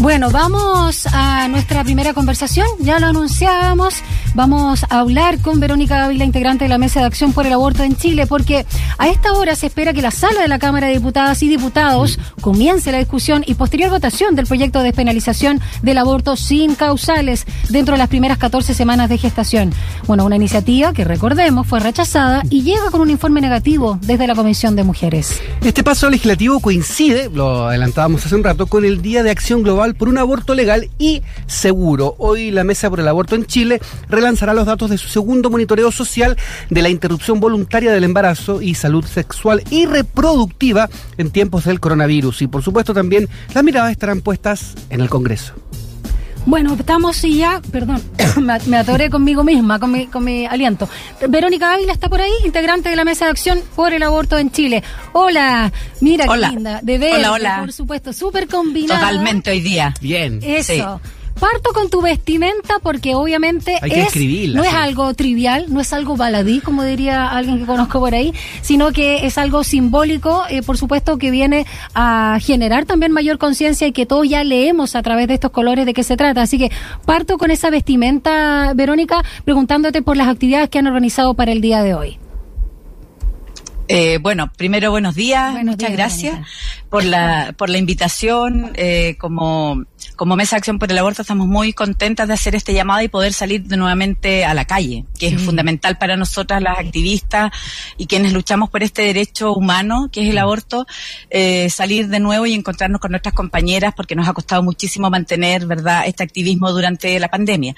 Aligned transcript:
Bueno, 0.00 0.30
vamos 0.30 1.06
a 1.12 1.48
nuestra 1.48 1.82
primera 1.82 2.14
conversación, 2.14 2.68
ya 2.78 3.00
lo 3.00 3.08
anunciábamos, 3.08 3.94
vamos 4.34 4.84
a 4.88 5.00
hablar 5.00 5.40
con 5.40 5.60
Verónica 5.60 6.04
Ávila, 6.04 6.24
integrante 6.24 6.64
de 6.64 6.68
la 6.68 6.78
Mesa 6.78 7.00
de 7.00 7.06
Acción 7.06 7.32
por 7.32 7.46
el 7.46 7.52
Aborto 7.52 7.82
en 7.82 7.96
Chile, 7.96 8.26
porque 8.26 8.66
a 8.98 9.08
esta 9.08 9.32
hora 9.32 9.54
se 9.56 9.66
espera 9.66 9.92
que 9.92 10.02
la 10.02 10.10
sala 10.10 10.42
de 10.42 10.48
la 10.48 10.58
Cámara 10.58 10.86
de 10.86 10.94
Diputadas 10.94 11.42
y 11.42 11.48
Diputados 11.48 12.18
comience 12.40 12.92
la 12.92 12.98
discusión 12.98 13.44
y 13.46 13.54
posterior 13.54 13.90
votación 13.90 14.34
del 14.34 14.46
proyecto 14.46 14.78
de 14.78 14.86
despenalización 14.86 15.60
del 15.82 15.98
aborto 15.98 16.36
sin 16.36 16.74
causales 16.74 17.46
dentro 17.68 17.92
de 17.92 17.98
las 17.98 18.08
primeras 18.08 18.38
14 18.38 18.74
semanas 18.74 19.08
de 19.08 19.18
gestación. 19.18 19.72
Bueno, 20.06 20.24
una 20.24 20.36
iniciativa 20.36 20.92
que 20.92 21.04
recordemos 21.04 21.66
fue 21.66 21.80
rechazada 21.80 22.42
y 22.50 22.62
llega 22.62 22.90
con 22.90 23.00
un 23.00 23.10
informe 23.10 23.40
negativo 23.40 23.98
desde 24.02 24.26
la 24.26 24.34
Comisión 24.34 24.76
de 24.76 24.84
Mujeres. 24.84 25.40
Este 25.62 25.82
paso 25.84 26.10
legislativo 26.10 26.60
coincide, 26.60 27.30
lo 27.32 27.68
adelantábamos 27.68 28.24
hace 28.24 28.34
un 28.34 28.44
rato, 28.44 28.66
con 28.66 28.84
el 28.84 29.02
Día 29.02 29.22
de 29.22 29.30
Acción 29.30 29.62
Global 29.62 29.94
por 29.94 30.08
un 30.08 30.18
aborto 30.18 30.54
legal 30.54 30.88
y 30.98 31.22
seguro. 31.46 32.14
Hoy 32.18 32.50
la 32.50 32.64
Mesa 32.64 32.90
por 32.90 33.00
el 33.00 33.08
Aborto 33.08 33.34
en 33.34 33.46
Chile 33.46 33.80
relanzará 34.28 34.52
los 34.52 34.66
datos 34.66 34.90
de 34.90 34.98
su 34.98 35.08
segundo 35.08 35.48
monitoreo 35.48 35.90
social 35.90 36.36
de 36.68 36.82
la 36.82 36.90
interrupción 36.90 37.40
voluntaria 37.40 37.90
del 37.90 38.04
embarazo 38.04 38.60
y 38.60 38.74
salud 38.74 39.04
sexual 39.06 39.62
y 39.70 39.86
reproductiva 39.86 40.90
en 41.16 41.30
tiempos 41.30 41.64
del 41.64 41.80
coronavirus. 41.80 42.42
Y 42.42 42.46
por 42.46 42.62
supuesto 42.62 42.92
también 42.92 43.26
las 43.54 43.64
miradas 43.64 43.90
estarán 43.90 44.20
puestas 44.20 44.74
en 44.90 45.00
el 45.00 45.08
Congreso. 45.08 45.54
Bueno, 46.44 46.76
estamos 46.78 47.24
y 47.24 47.38
ya, 47.38 47.62
perdón, 47.72 48.02
me 48.66 48.76
atoré 48.76 49.08
conmigo 49.08 49.44
misma, 49.44 49.78
con 49.78 49.92
mi, 49.92 50.06
con 50.06 50.24
mi 50.24 50.44
aliento. 50.44 50.88
Verónica 51.26 51.72
Ávila 51.72 51.92
está 51.94 52.10
por 52.10 52.20
ahí, 52.20 52.32
integrante 52.44 52.90
de 52.90 52.96
la 52.96 53.04
Mesa 53.04 53.24
de 53.24 53.30
Acción 53.30 53.60
por 53.74 53.94
el 53.94 54.02
Aborto 54.02 54.36
en 54.38 54.50
Chile. 54.50 54.82
Hola, 55.14 55.72
mira 56.00 56.26
qué 56.26 56.48
linda, 56.48 56.80
de 56.82 56.98
ver, 56.98 57.14
hola, 57.14 57.32
hola. 57.32 57.60
por 57.60 57.72
supuesto, 57.72 58.12
súper 58.12 58.46
combinada. 58.46 59.00
Totalmente 59.00 59.50
hoy 59.50 59.60
día. 59.60 59.94
Bien. 60.00 60.40
Eso. 60.42 61.00
Parto 61.40 61.72
con 61.72 61.88
tu 61.88 62.02
vestimenta 62.02 62.78
porque 62.82 63.14
obviamente 63.14 63.78
Hay 63.80 63.90
que 63.90 64.00
es, 64.02 64.54
no 64.54 64.64
es 64.64 64.74
algo 64.74 65.14
trivial, 65.14 65.66
no 65.68 65.80
es 65.80 65.92
algo 65.92 66.16
baladí, 66.16 66.60
como 66.60 66.82
diría 66.82 67.28
alguien 67.28 67.60
que 67.60 67.66
conozco 67.66 68.00
por 68.00 68.14
ahí, 68.14 68.32
sino 68.62 68.92
que 68.92 69.26
es 69.26 69.38
algo 69.38 69.62
simbólico, 69.64 70.42
eh, 70.50 70.62
por 70.62 70.76
supuesto, 70.78 71.18
que 71.18 71.30
viene 71.30 71.66
a 71.94 72.38
generar 72.40 72.86
también 72.86 73.12
mayor 73.12 73.38
conciencia 73.38 73.86
y 73.86 73.92
que 73.92 74.06
todos 74.06 74.28
ya 74.28 74.42
leemos 74.42 74.96
a 74.96 75.02
través 75.02 75.28
de 75.28 75.34
estos 75.34 75.50
colores 75.50 75.86
de 75.86 75.94
qué 75.94 76.02
se 76.02 76.16
trata. 76.16 76.42
Así 76.42 76.58
que 76.58 76.70
parto 77.04 77.38
con 77.38 77.50
esa 77.50 77.70
vestimenta, 77.70 78.72
Verónica, 78.74 79.22
preguntándote 79.44 80.02
por 80.02 80.16
las 80.16 80.28
actividades 80.28 80.68
que 80.68 80.78
han 80.78 80.86
organizado 80.86 81.34
para 81.34 81.52
el 81.52 81.60
día 81.60 81.82
de 81.82 81.94
hoy. 81.94 82.18
Eh, 83.90 84.18
bueno, 84.18 84.52
primero 84.54 84.90
buenos 84.90 85.14
días, 85.14 85.52
Buenos 85.52 85.76
muchas 85.76 85.88
días, 85.88 85.98
gracias 85.98 86.48
por 86.90 87.04
la 87.04 87.54
por 87.56 87.70
la 87.70 87.78
invitación. 87.78 88.72
Eh, 88.74 89.16
como 89.18 89.84
como 90.14 90.36
Mesa 90.36 90.56
de 90.56 90.58
Acción 90.58 90.78
por 90.78 90.90
el 90.92 90.98
Aborto 90.98 91.22
estamos 91.22 91.46
muy 91.46 91.72
contentas 91.72 92.28
de 92.28 92.34
hacer 92.34 92.54
este 92.54 92.74
llamado 92.74 93.00
y 93.00 93.08
poder 93.08 93.32
salir 93.32 93.62
de 93.62 93.78
nuevamente 93.78 94.44
a 94.44 94.52
la 94.52 94.66
calle, 94.66 95.06
que 95.18 95.28
es 95.28 95.40
fundamental 95.40 95.96
para 95.96 96.18
nosotras 96.18 96.60
las 96.60 96.78
activistas 96.78 97.50
y 97.96 98.06
quienes 98.06 98.34
luchamos 98.34 98.68
por 98.68 98.82
este 98.82 99.02
derecho 99.02 99.54
humano 99.54 100.10
que 100.12 100.22
es 100.22 100.30
el 100.30 100.38
aborto, 100.38 100.86
eh, 101.30 101.70
salir 101.70 102.08
de 102.08 102.20
nuevo 102.20 102.44
y 102.44 102.52
encontrarnos 102.52 103.00
con 103.00 103.12
nuestras 103.12 103.32
compañeras 103.32 103.94
porque 103.96 104.14
nos 104.14 104.28
ha 104.28 104.34
costado 104.34 104.62
muchísimo 104.62 105.08
mantener, 105.08 105.64
verdad, 105.64 106.04
este 106.06 106.24
activismo 106.24 106.70
durante 106.72 107.18
la 107.18 107.28
pandemia. 107.28 107.74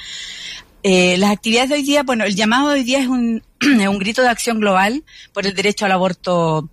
Eh, 0.83 1.17
las 1.19 1.31
actividades 1.31 1.69
de 1.71 1.77
hoy 1.77 1.83
día, 1.83 2.03
bueno, 2.03 2.25
el 2.25 2.35
llamado 2.35 2.69
de 2.69 2.75
hoy 2.77 2.85
día 2.85 3.01
es 3.01 3.07
un, 3.09 3.43
es 3.61 3.89
un 3.89 3.99
grito 3.99 4.23
de 4.23 4.29
acción 4.29 4.61
global 4.61 5.05
por 5.33 5.47
el 5.47 5.55
derecho 5.55 5.85
al 5.87 5.93
aborto 5.93 6.69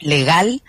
legal 0.00 0.62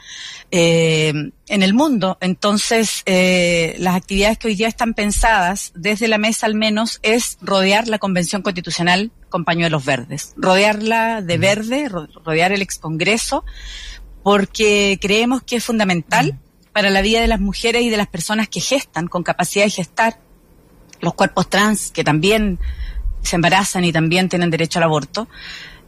eh, 0.52 1.13
en 1.47 1.63
el 1.63 1.73
mundo. 1.73 2.17
Entonces, 2.22 3.03
eh, 3.05 3.75
las 3.80 3.95
actividades 3.95 4.38
que 4.39 4.47
hoy 4.47 4.55
día 4.55 4.67
están 4.67 4.94
pensadas, 4.95 5.72
desde 5.75 6.07
la 6.07 6.17
mesa 6.17 6.45
al 6.47 6.55
menos, 6.55 7.00
es 7.03 7.38
rodear 7.41 7.88
la 7.88 8.00
Convención 8.00 8.41
Constitucional 8.41 9.11
con 9.30 9.45
pañuelos 9.45 9.85
verdes. 9.85 10.33
Rodearla 10.38 11.22
de 11.22 11.38
verde, 11.38 11.90
ro- 11.90 12.07
rodear 12.25 12.51
el 12.51 12.61
excongreso, 12.63 13.46
porque 14.23 14.97
creemos 15.01 15.44
que 15.44 15.57
es 15.57 15.63
fundamental 15.63 16.40
para 16.73 16.90
la 16.90 17.01
vida 17.01 17.22
de 17.22 17.28
las 17.28 17.40
mujeres 17.40 17.84
y 17.84 17.90
de 17.90 17.97
las 17.97 18.07
personas 18.07 18.47
que 18.50 18.61
gestan, 18.61 19.07
con 19.07 19.22
capacidad 19.23 19.66
de 19.66 19.72
gestar, 19.72 20.19
los 21.01 21.13
cuerpos 21.13 21.49
trans 21.49 21.91
que 21.91 22.03
también 22.03 22.59
se 23.21 23.35
embarazan 23.35 23.83
y 23.85 23.91
también 23.91 24.29
tienen 24.29 24.49
derecho 24.49 24.79
al 24.79 24.83
aborto, 24.83 25.27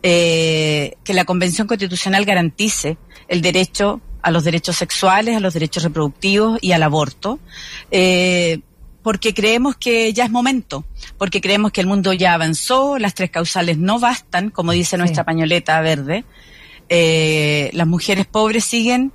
eh, 0.03 0.97
que 1.03 1.13
la 1.13 1.25
Convención 1.25 1.67
Constitucional 1.67 2.25
garantice 2.25 2.97
el 3.27 3.41
derecho 3.41 4.01
a 4.21 4.31
los 4.31 4.43
derechos 4.43 4.75
sexuales, 4.75 5.37
a 5.37 5.39
los 5.39 5.53
derechos 5.53 5.83
reproductivos 5.83 6.59
y 6.61 6.71
al 6.71 6.83
aborto, 6.83 7.39
eh, 7.89 8.59
porque 9.03 9.33
creemos 9.33 9.75
que 9.77 10.13
ya 10.13 10.25
es 10.25 10.31
momento, 10.31 10.85
porque 11.17 11.41
creemos 11.41 11.71
que 11.71 11.81
el 11.81 11.87
mundo 11.87 12.13
ya 12.13 12.33
avanzó, 12.33 12.99
las 12.99 13.15
tres 13.15 13.31
causales 13.31 13.77
no 13.77 13.99
bastan, 13.99 14.49
como 14.51 14.71
dice 14.73 14.97
nuestra 14.97 15.23
pañoleta 15.23 15.81
verde, 15.81 16.23
eh, 16.89 17.69
las 17.73 17.87
mujeres 17.87 18.25
pobres 18.27 18.65
siguen 18.65 19.11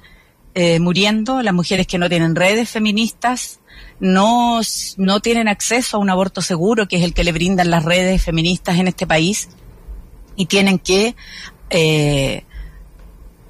eh, 0.59 0.81
muriendo, 0.81 1.43
las 1.43 1.53
mujeres 1.53 1.87
que 1.87 1.99
no 1.99 2.09
tienen 2.09 2.35
redes 2.35 2.71
feministas 2.71 3.61
no, 4.01 4.61
no 4.97 5.21
tienen 5.21 5.49
acceso 5.49 5.99
a 5.99 6.01
un 6.01 6.09
aborto 6.09 6.41
seguro, 6.41 6.89
que 6.89 6.97
es 6.97 7.03
el 7.03 7.13
que 7.13 7.25
le 7.25 7.33
brindan 7.33 7.69
las 7.69 7.85
redes 7.85 8.25
feministas 8.25 8.79
en 8.79 8.89
este 8.89 9.07
país, 9.07 9.51
y 10.35 10.47
tienen 10.47 10.79
que 10.79 11.15
eh, 11.69 12.46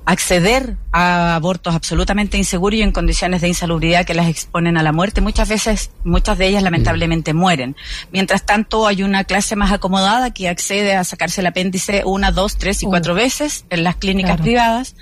acceder 0.06 0.76
a 0.92 1.34
abortos 1.34 1.74
absolutamente 1.74 2.38
inseguros 2.38 2.78
y 2.78 2.82
en 2.82 2.92
condiciones 2.92 3.40
de 3.40 3.48
insalubridad 3.48 4.06
que 4.06 4.14
las 4.14 4.28
exponen 4.28 4.76
a 4.78 4.82
la 4.84 4.92
muerte. 4.92 5.20
Muchas 5.20 5.48
veces, 5.48 5.90
muchas 6.04 6.38
de 6.38 6.46
ellas 6.46 6.62
lamentablemente 6.62 7.34
mueren. 7.34 7.76
Mientras 8.12 8.46
tanto, 8.46 8.86
hay 8.86 9.02
una 9.02 9.24
clase 9.24 9.56
más 9.56 9.72
acomodada 9.72 10.32
que 10.32 10.48
accede 10.48 10.94
a 10.94 11.02
sacarse 11.04 11.40
el 11.40 11.48
apéndice 11.48 12.02
una, 12.06 12.30
dos, 12.30 12.56
tres 12.56 12.82
y 12.82 12.86
Uh. 12.86 12.90
cuatro 12.90 13.14
veces 13.14 13.64
en 13.68 13.82
las 13.82 13.96
clínicas 13.96 14.36
Claro. 14.36 14.42
privadas, 14.44 14.94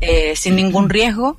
eh, 0.00 0.34
sin 0.34 0.56
ningún 0.56 0.90
riesgo 0.90 1.38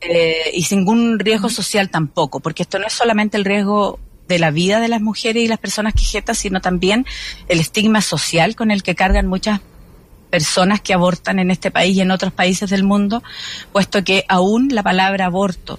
eh, 0.00 0.50
y 0.54 0.62
sin 0.62 0.78
ningún 0.80 1.18
riesgo 1.18 1.48
social 1.48 1.90
tampoco, 1.90 2.40
porque 2.40 2.62
esto 2.62 2.78
no 2.78 2.86
es 2.86 2.92
solamente 2.92 3.36
el 3.36 3.44
riesgo 3.44 3.98
de 4.28 4.38
la 4.38 4.50
vida 4.52 4.78
de 4.80 4.88
las 4.88 5.00
mujeres 5.00 5.42
y 5.42 5.48
las 5.48 5.58
personas 5.58 5.94
que 5.94 6.02
gestan, 6.04 6.34
sino 6.36 6.60
también 6.60 7.06
el 7.48 7.58
estigma 7.60 8.00
social 8.00 8.54
con 8.56 8.70
el 8.70 8.82
que 8.84 8.94
cargan 8.94 9.26
muchas 9.26 9.60
personas 10.32 10.80
que 10.80 10.94
abortan 10.94 11.38
en 11.38 11.50
este 11.50 11.70
país 11.70 11.94
y 11.94 12.00
en 12.00 12.10
otros 12.10 12.32
países 12.32 12.70
del 12.70 12.84
mundo, 12.84 13.22
puesto 13.70 14.02
que 14.02 14.24
aún 14.28 14.70
la 14.72 14.82
palabra 14.82 15.26
aborto 15.26 15.78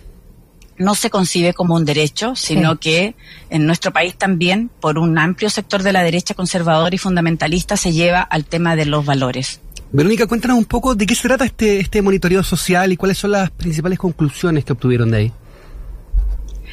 no 0.77 0.93
se 0.93 1.09
concibe 1.09 1.53
como 1.55 1.73
un 1.73 1.85
derecho, 1.85 2.35
sino 2.35 2.73
Sí. 2.73 2.77
que 2.79 3.15
en 3.49 3.65
nuestro 3.65 3.91
país 3.91 4.15
también, 4.15 4.69
por 4.79 4.99
un 4.99 5.17
amplio 5.17 5.49
sector 5.49 5.81
de 5.81 5.91
la 5.91 6.03
derecha 6.03 6.35
conservadora 6.35 6.93
y 6.93 6.99
fundamentalista, 6.99 7.77
se 7.77 7.93
lleva 7.93 8.21
al 8.21 8.45
tema 8.45 8.75
de 8.75 8.85
los 8.85 9.03
valores. 9.05 9.59
Verónica, 9.91 10.27
cuéntanos 10.27 10.57
un 10.57 10.65
poco 10.65 10.93
de 10.93 11.05
qué 11.07 11.15
se 11.15 11.27
trata 11.27 11.45
este, 11.45 11.79
este 11.79 12.01
monitoreo 12.03 12.43
social 12.43 12.91
y 12.91 12.97
cuáles 12.97 13.17
son 13.17 13.31
las 13.31 13.49
principales 13.51 13.97
conclusiones 13.97 14.65
que 14.65 14.73
obtuvieron 14.73 15.09
de 15.11 15.17
ahí. 15.17 15.31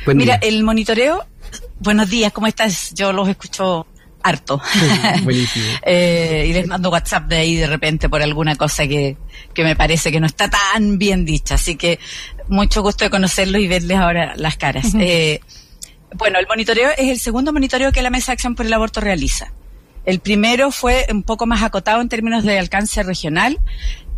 Buen 0.05 0.17
Mira, 0.19 0.39
día. 0.39 0.49
el 0.49 0.65
monitoreo, 0.65 1.25
buenos 1.79 2.09
días, 2.11 2.33
¿cómo 2.33 2.47
estás? 2.47 2.93
Yo 2.95 3.13
los 3.13 3.29
escucho 3.29 3.87
harto. 4.23 4.61
Buenísimo. 5.23 5.67
Eh, 5.83 6.47
y 6.49 6.53
les 6.53 6.67
mando 6.67 6.91
WhatsApp 6.91 7.25
de 7.29 7.37
ahí 7.37 7.57
de 7.57 7.67
repente 7.67 8.09
por 8.09 8.23
alguna 8.23 8.57
cosa 8.57 8.87
que, 8.87 9.17
que 9.55 9.65
me 9.65 9.77
parece 9.77 10.13
que 10.13 10.21
no 10.21 10.27
está 10.27 10.49
tan 10.49 10.99
bien 10.99 11.25
dicha. 11.25 11.55
Así 11.55 11.77
que 11.77 11.99
mucho 12.49 12.83
gusto 12.83 13.05
de 13.05 13.11
conocerlos 13.11 13.61
y 13.63 13.69
verles 13.69 13.97
ahora 13.97 14.35
las 14.37 14.57
caras. 14.57 14.95
Eh, 14.99 15.41
bueno, 16.15 16.39
el 16.39 16.47
monitoreo 16.47 16.91
es 16.97 17.09
el 17.09 17.19
segundo 17.19 17.53
monitoreo 17.53 17.93
que 17.93 18.03
la 18.03 18.11
Mesa 18.11 18.33
de 18.33 18.35
Acción 18.35 18.55
por 18.55 18.67
el 18.67 18.73
Aborto 18.73 19.01
realiza. 19.01 19.53
El 20.05 20.21
primero 20.21 20.71
fue 20.71 21.07
un 21.11 21.23
poco 21.23 21.47
más 21.47 21.63
acotado 21.63 22.01
en 22.01 22.09
términos 22.09 22.43
de 22.43 22.59
alcance 22.59 23.03
regional, 23.03 23.59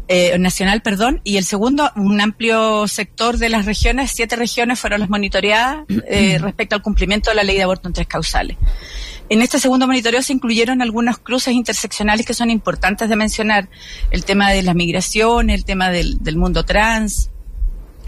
eh, 0.09 0.39
nacional, 0.39 0.83
perdón, 0.83 1.21
y 1.25 1.37
el 1.37 1.45
segundo, 1.45 1.91
un 1.97 2.21
amplio 2.21 2.87
sector 2.87 3.39
de 3.39 3.49
las 3.49 3.67
regiones, 3.67 4.13
siete 4.13 4.37
regiones 4.37 4.79
fueron 4.79 5.01
las 5.01 5.09
monitoreadas 5.09 5.85
eh, 6.07 6.39
respecto 6.39 6.75
al 6.75 6.83
cumplimiento 6.83 7.31
de 7.31 7.37
la 7.37 7.43
ley 7.43 7.57
de 7.57 7.63
aborto 7.63 7.89
en 7.89 7.95
tres 7.95 8.07
causales. 8.07 8.57
En 9.33 9.41
este 9.41 9.59
segundo 9.59 9.87
monitoreo 9.87 10.21
se 10.21 10.35
incluyeron 10.35 10.83
algunos 10.83 11.17
cruces 11.17 11.55
interseccionales 11.55 12.27
que 12.27 12.35
son 12.35 12.51
importantes 12.51 13.09
de 13.09 13.17
mencionar. 13.17 13.71
El 14.11 14.27
tema 14.27 14.51
de 14.51 14.63
la 14.63 14.75
migración, 14.75 15.49
el 15.49 15.65
tema 15.65 15.89
del, 15.89 16.23
del 16.23 16.37
mundo 16.37 16.65
trans, 16.65 17.31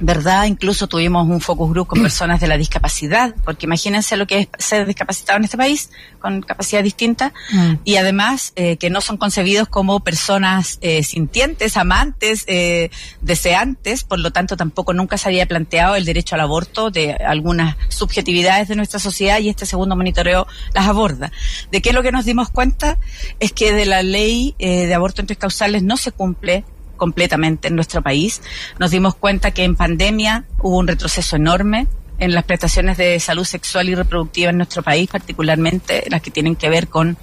¿verdad? 0.01 0.45
Incluso 0.45 0.87
tuvimos 0.87 1.29
un 1.29 1.41
focus 1.41 1.71
group 1.71 1.87
con 1.89 2.03
personas 2.03 2.41
de 2.41 2.49
la 2.49 2.57
discapacidad, 2.57 3.35
porque 3.45 3.67
imagínense 3.67 4.17
lo 4.17 4.27
que 4.27 4.41
es 4.41 4.49
ser 4.59 4.87
discapacitado 4.87 5.39
en 5.39 5.45
este 5.45 5.57
país, 5.57 5.91
con 6.21 6.43
capacidad 6.43 6.83
distinta, 6.83 7.33
Mm. 7.53 7.75
y 7.85 7.97
además 7.97 8.53
eh, 8.57 8.77
que 8.77 8.91
no 8.91 9.01
son 9.01 9.17
concebidos 9.17 9.69
como 9.69 10.01
personas 10.01 10.79
eh, 10.81 11.03
sintientes, 11.03 11.77
amantes, 11.77 12.45
eh, 12.47 12.91
deseantes, 13.21 14.05
por 14.05 14.19
lo 14.19 14.33
tanto 14.33 14.57
tampoco 14.57 14.93
nunca 14.95 15.19
se 15.19 15.29
había 15.29 15.47
planteado 15.47 15.97
el 15.97 16.05
derecho 16.05 16.35
al 16.35 16.41
aborto 16.41 16.91
de 16.91 17.13
algunas 17.13 17.77
subjetividades 17.89 18.69
de 18.69 18.77
nuestra 18.77 18.99
sociedad 18.99 19.39
y 19.41 19.49
este 19.49 19.67
segundo 19.67 19.97
monitoreo 19.97 20.47
las 20.75 20.89
aborda. 20.89 21.33
¿De 21.71 21.83
qué 21.83 21.93
lo 21.93 22.03
que 22.03 22.13
nos 22.13 22.25
dimos 22.25 22.51
cuenta? 22.51 22.99
Es 23.41 23.53
que 23.53 23.73
de 23.73 23.87
la 23.87 24.03
ley 24.03 24.55
eh, 24.59 24.87
de 24.87 24.95
aborto 24.95 25.21
en 25.21 25.27
tres 25.27 25.39
causales 25.39 25.83
no 25.83 25.97
se 25.97 26.13
cumple 26.13 26.65
completamente 26.97 27.69
en 27.69 27.75
nuestro 27.75 28.03
país. 28.03 28.43
Nos 28.79 28.91
dimos 28.91 29.15
cuenta 29.15 29.51
que 29.51 29.65
en 29.65 29.77
pandemia 29.77 30.45
hubo 30.59 30.79
un 30.79 30.87
retroceso 30.87 31.37
enorme 31.37 31.87
en 32.19 32.35
las 32.35 32.45
prestaciones 32.45 32.97
de 32.97 33.19
salud 33.21 33.45
sexual 33.45 33.89
y 33.89 33.95
reproductiva 33.95 34.51
en 34.51 34.57
nuestro 34.57 34.83
país, 34.83 35.09
particularmente 35.11 36.05
las 36.09 36.23
que 36.23 36.31
tienen 36.31 36.57
que 36.57 36.69
ver 36.69 36.89
con 36.89 37.17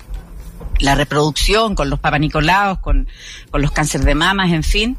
la 0.79 0.95
reproducción, 0.95 1.75
con 1.75 1.89
los 1.89 1.99
papanicolaos, 1.99 2.79
con, 2.79 3.07
con 3.51 3.61
los 3.61 3.71
cánceres 3.71 4.05
de 4.05 4.15
mamas, 4.15 4.51
en 4.51 4.63
fin. 4.63 4.97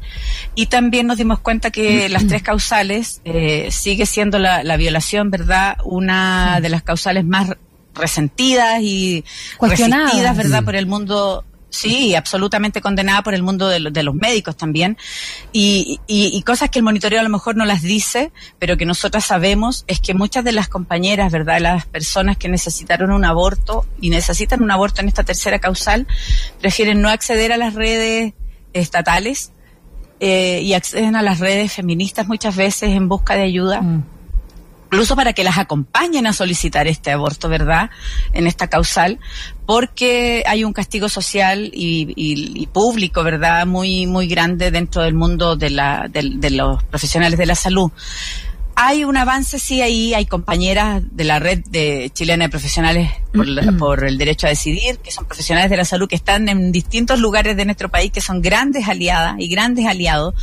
Y 0.55 0.67
también 0.67 1.07
nos 1.07 1.17
dimos 1.17 1.39
cuenta 1.39 1.71
que 1.71 2.09
las 2.09 2.27
tres 2.27 2.41
causales 2.41 3.21
eh, 3.25 3.69
sigue 3.71 4.05
siendo 4.05 4.39
la, 4.39 4.63
la 4.63 4.77
violación, 4.77 5.29
¿verdad? 5.29 5.77
Una 5.83 6.59
de 6.61 6.69
las 6.69 6.83
causales 6.83 7.25
más 7.25 7.51
resentidas 7.93 8.81
y 8.81 9.23
resistidas, 9.61 10.35
¿verdad? 10.35 10.63
Por 10.63 10.75
el 10.75 10.87
mundo 10.87 11.45
Sí, 11.73 12.13
absolutamente 12.13 12.81
condenada 12.81 13.23
por 13.23 13.33
el 13.33 13.41
mundo 13.41 13.67
de, 13.67 13.79
los 13.79 14.13
médicos 14.13 14.55
también. 14.55 14.95
Y, 15.51 15.99
y, 16.05 16.39
cosas 16.43 16.69
que 16.69 16.77
el 16.77 16.83
monitoreo 16.83 17.19
a 17.19 17.23
lo 17.23 17.29
mejor 17.29 17.55
no 17.55 17.65
las 17.65 17.81
dice, 17.81 18.31
pero 18.59 18.77
que 18.77 18.85
nosotras 18.85 19.25
sabemos, 19.25 19.83
es 19.87 19.99
que 19.99 20.13
muchas 20.13 20.43
de 20.43 20.51
las 20.51 20.67
compañeras, 20.69 21.31
¿verdad? 21.31 21.59
Las 21.59 21.87
personas 21.87 22.37
que 22.37 22.47
necesitaron 22.47 23.11
un 23.11 23.25
aborto 23.25 23.87
y 23.99 24.11
necesitan 24.11 24.61
un 24.61 24.69
aborto 24.69 25.01
en 25.01 25.07
esta 25.07 25.23
tercera 25.23 25.57
causal, 25.57 26.05
prefieren 26.61 27.01
no 27.01 27.09
acceder 27.09 27.51
a 27.51 27.57
las 27.57 27.73
redes 27.73 28.33
estatales 28.73 29.51
eh, 30.19 30.61
y 30.61 30.75
acceden 30.75 31.15
a 31.15 31.23
las 31.23 31.39
redes 31.39 31.73
feministas 31.73 32.27
muchas 32.27 32.55
veces 32.55 32.91
en 32.91 33.09
busca 33.09 33.33
de 33.33 33.41
ayuda. 33.41 33.81
Mm 33.81 34.12
incluso 34.93 35.15
para 35.15 35.33
que 35.33 35.43
las 35.43 35.57
acompañen 35.57 36.27
a 36.27 36.33
solicitar 36.33 36.85
este 36.85 37.11
aborto, 37.11 37.49
¿verdad? 37.49 37.89
En 38.31 38.45
esta 38.45 38.67
causal, 38.67 39.19
porque 39.65 40.43
hay 40.45 40.63
un 40.63 40.71
castigo 40.71 41.09
social 41.09 41.71
y, 41.73 42.67
público, 42.71 43.23
¿verdad? 43.23 43.65
Muy, 43.65 44.05
muy 44.05 44.27
grande 44.27 44.69
dentro 44.69 45.01
del 45.01 45.15
mundo 45.15 45.55
de, 45.55 45.71
la, 45.71 46.07
de 46.11 46.49
los 46.51 46.83
profesionales 46.83 47.39
de 47.39 47.45
la 47.47 47.55
salud. 47.55 47.91
Hay 48.75 49.03
un 49.03 49.15
avance, 49.17 49.59
sí, 49.59 49.81
ahí 49.81 50.15
hay 50.15 50.25
compañeras 50.25 51.03
de 51.11 51.23
la 51.23 51.37
red 51.37 51.59
de 51.69 52.09
chilena 52.11 52.45
de 52.45 52.49
profesionales 52.49 53.11
por, 53.77 54.03
el 54.03 54.17
derecho 54.17 54.47
a 54.47 54.49
decidir, 54.49 54.97
que 54.97 55.11
son 55.11 55.25
profesionales 55.25 55.69
de 55.69 55.77
la 55.77 55.85
salud 55.85 56.07
que 56.07 56.15
están 56.15 56.49
en 56.49 56.71
distintos 56.71 57.19
lugares 57.19 57.55
de 57.55 57.65
nuestro 57.65 57.89
país, 57.89 58.11
que 58.11 58.19
son 58.19 58.41
grandes 58.41 58.87
aliadas 58.87 59.35
y 59.37 59.47
grandes 59.47 59.85
aliados, 59.85 60.33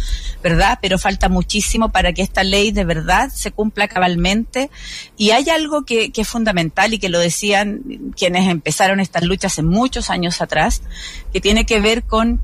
¿verdad? 0.44 0.78
Pero 0.80 0.96
falta 0.96 1.28
muchísimo 1.28 1.88
para 1.88 2.12
que 2.12 2.22
esta 2.22 2.44
ley 2.44 2.70
de 2.70 2.84
verdad 2.84 3.30
se 3.34 3.50
cumpla 3.50 3.88
cabalmente. 3.88 4.70
Y 5.16 5.32
hay 5.32 5.48
algo 5.48 5.84
que, 5.84 6.12
que 6.12 6.20
es 6.20 6.28
fundamental 6.28 6.94
y 6.94 7.00
que 7.00 7.08
lo 7.08 7.18
decían 7.18 8.12
quienes 8.16 8.48
empezaron 8.48 9.00
estas 9.00 9.24
luchas 9.24 9.54
hace 9.54 9.62
muchos 9.62 10.08
años 10.08 10.40
atrás, 10.40 10.82
que 11.32 11.40
tiene 11.40 11.66
que 11.66 11.80
ver 11.80 12.04
con 12.04 12.40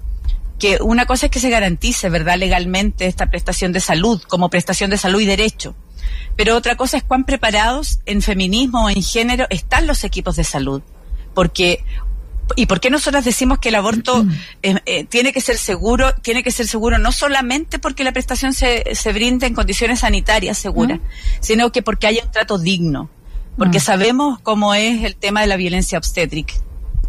que 0.59 0.79
una 0.81 1.07
cosa 1.07 1.27
es 1.27 1.33
que 1.33 1.41
se 1.41 1.51
garantice, 1.51 2.09
¿verdad?, 2.09 2.39
legalmente 2.39 3.07
esta 3.07 3.27
prestación 3.27 3.73
de 3.73 3.81
salud 3.81 4.23
como 4.23 4.49
prestación 4.51 4.91
de 4.91 4.99
salud 4.99 5.21
y 5.21 5.27
derecho. 5.27 5.75
Pero 6.37 6.57
otra 6.57 6.77
cosa 6.77 6.97
es 6.97 7.03
cuán 7.03 7.25
preparados 7.25 8.01
en 8.07 8.23
feminismo 8.23 8.85
o 8.85 8.91
en 8.91 9.03
género 9.03 9.47
están 9.51 9.87
los 9.87 10.05
equipos 10.05 10.37
de 10.37 10.45
salud. 10.45 10.83
Porque 11.35 11.85
¿Y 12.55 12.67
por 12.67 12.79
qué 12.79 12.91
nosotras 12.91 13.25
decimos 13.25 13.59
que 13.59 13.71
el 13.71 13.75
aborto 13.75 14.23
mm. 14.23 14.31
eh, 14.63 14.75
eh, 14.87 15.05
tiene 15.05 15.33
que 15.33 15.41
ser 15.41 15.59
seguro? 15.59 16.13
Tiene 16.23 16.45
que 16.45 16.53
ser 16.53 16.69
seguro 16.69 16.99
no 16.99 17.11
solamente 17.11 17.81
porque 17.81 18.05
la 18.05 18.13
prestación 18.13 18.53
se, 18.53 18.95
se 18.95 19.13
brinde 19.13 19.47
en 19.47 19.55
condiciones 19.55 20.01
sanitarias 20.01 20.57
seguras, 20.57 21.01
mm. 21.01 21.03
sino 21.41 21.73
que 21.73 21.83
porque 21.83 22.07
haya 22.07 22.23
un 22.23 22.31
trato 22.31 22.59
digno. 22.59 23.11
Porque 23.59 23.79
mm. 23.79 23.83
sabemos 23.83 24.39
cómo 24.43 24.75
es 24.75 25.03
el 25.03 25.17
tema 25.17 25.41
de 25.41 25.49
la 25.49 25.57
violencia 25.57 25.99
obstétrica, 25.99 26.55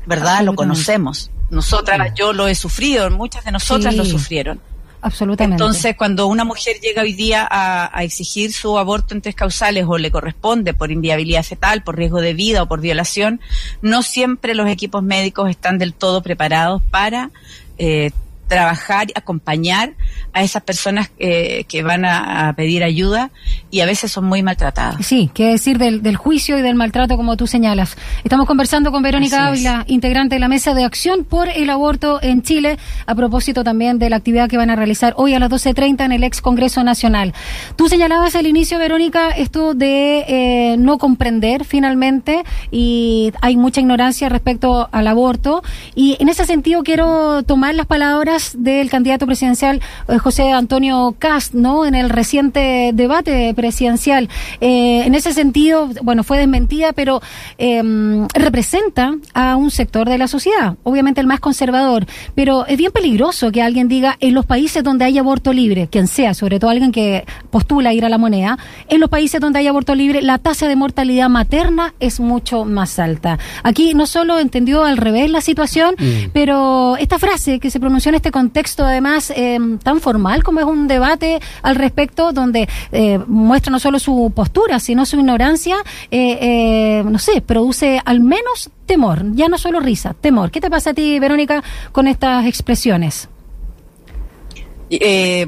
¿verdad? 0.08 0.42
Lo 0.42 0.56
conocemos. 0.56 1.30
Nosotras, 1.50 2.14
yo 2.16 2.34
lo 2.34 2.48
he 2.48 2.56
sufrido, 2.56 3.10
muchas 3.10 3.46
de 3.46 3.52
nosotras 3.52 3.96
lo 3.96 4.06
sufrieron. 4.06 4.60
Absolutamente. 5.02 5.64
Entonces, 5.64 5.96
cuando 5.96 6.28
una 6.28 6.44
mujer 6.44 6.80
llega 6.82 7.04
hoy 7.04 7.14
día 7.14 7.48
a, 7.50 8.04
exigir 8.04 8.52
su 8.52 8.78
aborto 8.78 9.14
en 9.14 9.22
tres 9.22 9.36
causales 9.36 9.86
o 9.88 9.98
le 9.98 10.12
corresponde 10.12 10.74
por 10.74 10.92
inviabilidad 10.92 11.44
fetal, 11.44 11.84
por 11.84 11.96
riesgo 11.96 12.20
de 12.20 12.34
vida 12.34 12.64
o 12.64 12.68
por 12.68 12.82
violación, 12.82 13.40
no 13.82 14.02
siempre 14.04 14.56
los 14.56 14.68
equipos 14.68 15.04
médicos 15.04 15.50
están 15.50 15.78
del 15.78 15.94
todo 15.94 16.22
preparados 16.22 16.82
para 16.90 17.32
eh, 17.78 18.12
trabajar 18.48 19.10
y 19.10 19.14
acompañar 19.16 19.94
a 20.34 20.42
esas 20.42 20.64
personas 20.64 21.12
eh, 21.20 21.66
que 21.68 21.84
van 21.84 22.06
a, 22.06 22.54
pedir 22.56 22.84
ayuda 22.84 23.30
y 23.70 23.82
a 23.82 23.86
veces 23.86 24.12
son 24.12 24.26
muy 24.26 24.42
maltratadas. 24.42 25.06
Sí, 25.06 25.30
qué 25.34 25.50
decir 25.50 25.78
del, 25.78 26.16
juicio 26.16 26.58
y 26.58 26.62
del 26.62 26.76
maltrato 26.76 27.18
como 27.18 27.36
tú 27.36 27.46
señalas. 27.46 27.98
Estamos 28.24 28.48
conversando 28.48 28.92
con 28.92 29.04
Verónica 29.04 29.48
Ávila, 29.48 29.84
integrante 29.88 30.36
de 30.36 30.40
la 30.40 30.48
Mesa 30.48 30.74
de 30.74 30.84
Acción 30.84 31.26
por 31.26 31.50
el 31.50 31.70
Aborto 31.70 32.20
en 32.22 32.42
Chile, 32.42 32.78
a 33.06 33.16
propósito 33.16 33.64
también 33.64 34.00
de 34.00 34.10
la 34.10 34.16
actividad 34.16 34.50
que 34.50 34.58
van 34.58 34.70
a 34.70 34.76
realizar 34.76 35.14
hoy 35.18 35.34
a 35.34 35.40
las 35.40 35.50
12.30 35.50 36.06
en 36.06 36.12
el 36.14 36.24
ex 36.24 36.42
Congreso 36.42 36.84
Nacional. 36.84 37.34
Tú 37.76 37.90
señalabas 37.90 38.36
al 38.36 38.48
inicio, 38.48 38.80
Verónica, 38.80 39.30
esto 39.32 39.74
de 39.74 40.26
eh, 40.28 40.76
no 40.78 40.98
comprender 40.98 41.66
finalmente 41.66 42.44
y 42.72 43.34
hay 43.42 43.58
mucha 43.58 43.82
ignorancia 43.82 44.30
respecto 44.30 44.90
al 44.92 45.08
aborto 45.08 45.64
y 45.96 46.18
en 46.20 46.30
ese 46.30 46.46
sentido 46.46 46.84
quiero 46.84 47.44
tomar 47.44 47.76
las 47.76 47.86
palabras 47.86 48.37
del 48.56 48.90
candidato 48.90 49.26
presidencial 49.26 49.82
eh, 50.08 50.18
José 50.18 50.52
Antonio 50.52 51.16
Cast, 51.18 51.54
¿no? 51.54 51.86
En 51.86 51.96
el 51.96 52.10
reciente 52.10 52.92
debate 52.94 53.54
presidencial. 53.54 54.30
Eh, 54.62 55.04
en 55.06 55.16
ese 55.16 55.34
sentido, 55.34 55.90
bueno, 56.02 56.24
fue 56.24 56.38
desmentida, 56.38 56.94
pero 56.94 57.22
em, 57.58 58.28
representa 58.34 59.16
a 59.34 59.56
un 59.56 59.72
sector 59.72 60.10
de 60.10 60.18
la 60.18 60.28
sociedad, 60.28 60.76
obviamente 60.84 61.22
el 61.22 61.28
más 61.28 61.40
conservador, 61.40 62.06
pero 62.36 62.66
es 62.66 62.78
bien 62.78 62.92
peligroso 62.92 63.52
que 63.52 63.62
alguien 63.62 63.88
diga 63.88 64.18
en 64.20 64.34
los 64.34 64.46
países 64.46 64.84
donde 64.84 65.06
hay 65.06 65.18
aborto 65.18 65.54
libre, 65.54 65.88
quien 65.90 66.08
sea, 66.08 66.34
sobre 66.34 66.60
todo 66.60 66.70
alguien 66.72 66.92
que 66.92 67.26
postula 67.50 67.94
ir 67.94 68.06
a 68.06 68.10
la 68.10 68.18
moneda, 68.18 68.58
en 68.90 69.00
los 69.00 69.10
países 69.10 69.42
donde 69.42 69.60
hay 69.60 69.68
aborto 69.68 69.96
libre, 69.96 70.22
la 70.22 70.38
tasa 70.38 70.68
de 70.68 70.76
mortalidad 70.76 71.30
materna 71.30 71.94
es 72.00 72.20
mucho 72.20 72.66
más 72.66 73.00
alta. 73.00 73.40
Aquí 73.64 73.94
no 73.94 74.06
solo 74.06 74.40
entendió 74.40 74.84
al 74.84 74.98
revés 74.98 75.30
la 75.30 75.42
situación, 75.42 75.96
mm. 75.98 76.30
pero 76.34 76.98
esta 76.98 77.20
frase 77.20 77.60
que 77.60 77.70
se 77.70 77.80
pronunció 77.80 78.10
en 78.10 78.16
este 78.16 78.27
contexto, 78.32 78.86
además, 78.86 79.32
em, 79.36 79.78
tan 79.78 80.02
formal, 80.02 80.18
mal 80.18 80.44
como 80.44 80.60
es 80.60 80.66
un 80.66 80.88
debate 80.88 81.40
al 81.62 81.76
respecto 81.76 82.32
donde 82.32 82.68
eh, 82.92 83.20
muestra 83.28 83.72
no 83.72 83.80
solo 83.80 84.00
su 84.00 84.32
postura, 84.36 84.80
sino 84.80 85.06
su 85.06 85.18
ignorancia, 85.18 85.78
eh, 86.12 86.38
eh, 86.42 87.04
no 87.06 87.20
sé, 87.20 87.42
produce 87.42 88.02
al 88.04 88.20
menos 88.20 88.70
temor, 88.86 89.24
ya 89.34 89.48
no 89.48 89.58
solo 89.58 89.80
risa, 89.80 90.14
temor. 90.14 90.52
¿Qué 90.52 90.60
te 90.60 90.70
pasa 90.70 90.92
a 90.92 90.94
ti, 90.94 91.20
Verónica, 91.20 91.64
con 91.92 92.08
estas 92.08 92.46
expresiones? 92.46 93.30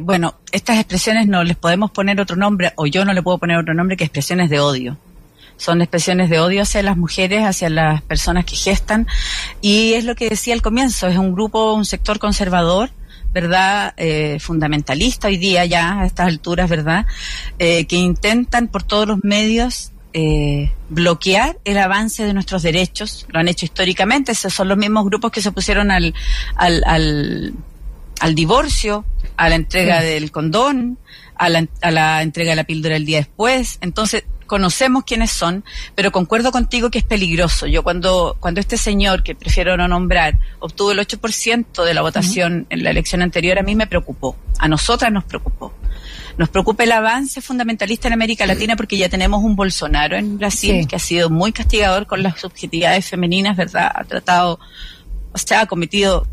bueno, 0.01 0.35
estas 0.51 0.79
expresiones 0.79 1.25
no 1.29 1.45
les 1.45 1.55
podemos 1.55 1.91
poner 1.91 2.19
otro 2.19 2.35
nombre, 2.35 2.73
o 2.75 2.87
yo 2.87 3.05
no 3.05 3.13
le 3.13 3.23
puedo 3.23 3.37
poner 3.37 3.57
otro 3.57 3.73
nombre 3.73 3.95
que 3.95 4.03
expresiones 4.03 4.49
de 4.49 4.59
odio 4.59 4.97
son 5.59 5.81
expresiones 5.81 6.31
de 6.31 6.39
odio 6.39 6.63
hacia 6.63 6.81
las 6.81 6.97
mujeres, 6.97 7.43
hacia 7.43 7.69
las 7.69 8.01
personas 8.01 8.45
que 8.45 8.55
gestan, 8.55 9.05
y 9.61 9.93
es 9.93 10.05
lo 10.05 10.15
que 10.15 10.29
decía 10.29 10.55
al 10.55 10.63
comienzo, 10.63 11.07
es 11.07 11.17
un 11.17 11.33
grupo, 11.33 11.73
un 11.73 11.85
sector 11.85 12.17
conservador 12.17 12.89
¿verdad? 13.31 13.93
Eh, 13.97 14.39
fundamentalista 14.39 15.27
hoy 15.27 15.37
día 15.37 15.65
ya 15.65 16.01
a 16.01 16.05
estas 16.05 16.27
alturas, 16.27 16.69
¿verdad? 16.69 17.05
Eh, 17.59 17.85
que 17.85 17.95
intentan 17.95 18.67
por 18.67 18.83
todos 18.83 19.07
los 19.07 19.23
medios 19.23 19.91
eh, 20.13 20.71
bloquear 20.89 21.59
el 21.63 21.77
avance 21.77 22.25
de 22.25 22.33
nuestros 22.33 22.63
derechos. 22.63 23.27
Lo 23.29 23.39
han 23.39 23.47
hecho 23.47 23.65
históricamente. 23.65 24.31
Esos 24.31 24.53
son 24.53 24.67
los 24.67 24.77
mismos 24.77 25.05
grupos 25.05 25.31
que 25.31 25.41
se 25.41 25.51
pusieron 25.51 25.91
al, 25.91 26.15
al, 26.55 26.83
al, 26.85 27.53
al 28.19 28.35
divorcio, 28.35 29.05
a 29.37 29.49
la 29.49 29.55
entrega 29.55 30.01
del 30.01 30.31
condón, 30.31 30.97
a 31.35 31.49
la, 31.49 31.67
a 31.81 31.91
la 31.91 32.23
entrega 32.23 32.51
de 32.51 32.55
la 32.55 32.63
píldora 32.63 32.95
el 32.95 33.05
día 33.05 33.19
después. 33.19 33.77
Entonces, 33.81 34.23
conocemos 34.49 35.05
quiénes 35.05 35.31
son, 35.31 35.63
pero 35.95 36.11
concuerdo 36.11 36.51
contigo 36.51 36.89
que 36.89 36.97
es 36.97 37.05
peligroso. 37.05 37.67
Yo 37.67 37.83
cuando, 37.83 38.35
cuando 38.41 38.59
este 38.59 38.75
señor, 38.75 39.23
que 39.23 39.35
prefiero 39.35 39.77
no 39.77 39.87
nombrar, 39.87 40.33
obtuvo 40.59 40.91
el 40.91 40.99
8% 40.99 41.85
de 41.85 41.93
la 41.93 42.01
votación 42.01 42.67
en 42.69 42.83
la 42.83 42.89
elección 42.89 43.21
anterior, 43.21 43.57
a 43.59 43.63
mí 43.63 43.75
me 43.75 43.87
preocupó. 43.87 44.35
A 44.57 44.67
nosotras 44.67 45.11
nos 45.13 45.23
preocupó. 45.23 45.73
Nos 46.37 46.49
preocupa 46.49 46.83
el 46.83 46.91
avance 46.91 47.41
fundamentalista 47.41 48.07
en 48.07 48.13
América 48.13 48.45
Latina 48.45 48.75
porque 48.75 48.97
ya 48.97 49.07
tenemos 49.07 49.43
un 49.43 49.55
Bolsonaro 49.55 50.17
en 50.17 50.37
Brasil 50.37 50.87
que 50.87 50.95
ha 50.95 50.99
sido 50.99 51.29
muy 51.29 51.51
castigador 51.51 52.07
con 52.07 52.23
las 52.23 52.39
subjetividades 52.41 53.05
femeninas, 53.05 53.55
¿verdad? 53.55 53.91
Ha 53.93 54.03
tratado, 54.03 54.59
o 55.31 55.37
sea, 55.37 55.61
ha 55.61 55.65
cometido 55.67 56.25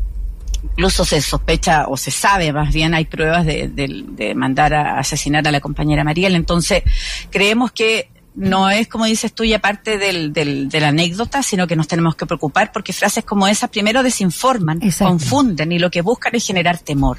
incluso 0.63 1.05
se 1.05 1.21
sospecha 1.21 1.85
o 1.87 1.97
se 1.97 2.11
sabe 2.11 2.51
más 2.51 2.73
bien, 2.73 2.93
hay 2.93 3.05
pruebas 3.05 3.45
de, 3.45 4.33
mandar 4.35 4.73
a 4.73 4.99
asesinar 4.99 5.47
a 5.47 5.51
la 5.51 5.59
compañera 5.59 6.03
Mariel. 6.03 6.35
Entonces, 6.35 6.83
creemos 7.29 7.71
que 7.71 8.09
no 8.35 8.69
es, 8.69 8.87
como 8.87 9.05
dices 9.05 9.33
tú, 9.33 9.43
ya 9.43 9.59
parte 9.59 9.97
del, 9.97 10.31
de 10.33 10.79
la 10.79 10.89
anécdota, 10.89 11.41
sino 11.41 11.65
que 11.65 11.75
nos 11.75 11.87
tenemos 11.87 12.15
que 12.15 12.25
preocupar 12.25 12.71
porque 12.71 12.93
frases 12.93 13.23
como 13.23 13.47
esas 13.47 13.69
primero 13.69 14.03
desinforman, 14.03 14.79
confunden 14.97 15.71
y 15.71 15.79
lo 15.79 15.89
que 15.89 16.01
buscan 16.01 16.35
es 16.35 16.45
generar 16.45 16.77
temor. 16.77 17.17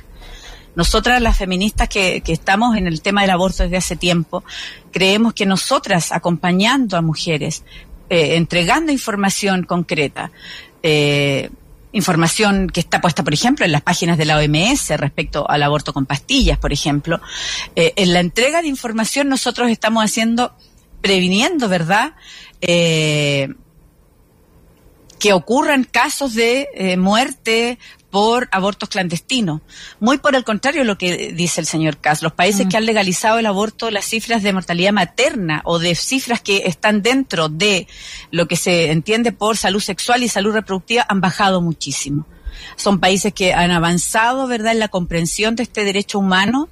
Nosotras, 0.76 1.20
las 1.20 1.36
feministas 1.36 1.88
que, 1.88 2.20
que, 2.20 2.32
estamos 2.32 2.76
en 2.76 2.86
el 2.86 3.02
tema 3.02 3.22
del 3.22 3.30
aborto 3.30 3.64
desde 3.64 3.78
hace 3.78 3.96
tiempo, 3.96 4.44
creemos 4.92 5.34
que 5.34 5.44
nosotras, 5.44 6.12
acompañando 6.12 6.96
a 6.96 7.02
mujeres, 7.02 7.64
eh, 8.10 8.36
entregando 8.36 8.90
información 8.90 9.64
concreta, 9.64 10.30
eh, 10.82 11.50
información 11.92 12.68
que 12.68 12.80
está 12.80 13.00
puesta, 13.00 13.24
por 13.24 13.34
ejemplo, 13.34 13.64
en 13.64 13.72
las 13.72 13.82
páginas 13.82 14.18
de 14.18 14.24
la 14.24 14.38
OMS 14.38 14.90
respecto 14.96 15.48
al 15.48 15.62
aborto 15.62 15.92
con 15.92 16.06
pastillas, 16.06 16.58
por 16.58 16.72
ejemplo. 16.72 17.20
Eh, 17.76 17.92
en 17.96 18.12
la 18.12 18.20
entrega 18.20 18.62
de 18.62 18.68
información 18.68 19.28
nosotros 19.28 19.70
estamos 19.70 20.04
haciendo 20.04 20.54
previniendo, 21.00 21.68
¿verdad? 21.68 22.14
Eh, 22.60 23.48
que 25.18 25.32
ocurran 25.32 25.84
casos 25.84 26.34
de 26.34 26.68
eh, 26.74 26.96
muerte 26.96 27.78
por 28.10 28.48
abortos 28.52 28.88
clandestinos. 28.88 29.60
Muy 30.00 30.18
por 30.18 30.34
el 30.34 30.44
contrario 30.44 30.84
lo 30.84 30.96
que 30.96 31.32
dice 31.32 31.60
el 31.60 31.66
señor 31.66 31.98
Kass. 31.98 32.22
Los 32.22 32.32
países 32.32 32.66
mm. 32.66 32.68
que 32.68 32.76
han 32.76 32.86
legalizado 32.86 33.38
el 33.38 33.46
aborto, 33.46 33.90
las 33.90 34.06
cifras 34.06 34.42
de 34.42 34.52
mortalidad 34.52 34.92
materna 34.92 35.60
o 35.64 35.78
de 35.78 35.94
cifras 35.94 36.40
que 36.40 36.62
están 36.66 37.02
dentro 37.02 37.48
de 37.48 37.86
lo 38.30 38.48
que 38.48 38.56
se 38.56 38.90
entiende 38.90 39.32
por 39.32 39.56
salud 39.56 39.80
sexual 39.80 40.22
y 40.22 40.28
salud 40.28 40.52
reproductiva 40.52 41.04
han 41.08 41.20
bajado 41.20 41.60
muchísimo. 41.60 42.26
Son 42.76 43.00
países 43.00 43.32
que 43.32 43.52
han 43.52 43.70
avanzado, 43.70 44.46
¿verdad?, 44.46 44.72
en 44.72 44.78
la 44.78 44.88
comprensión 44.88 45.56
de 45.56 45.62
este 45.62 45.84
derecho 45.84 46.18
humano 46.18 46.68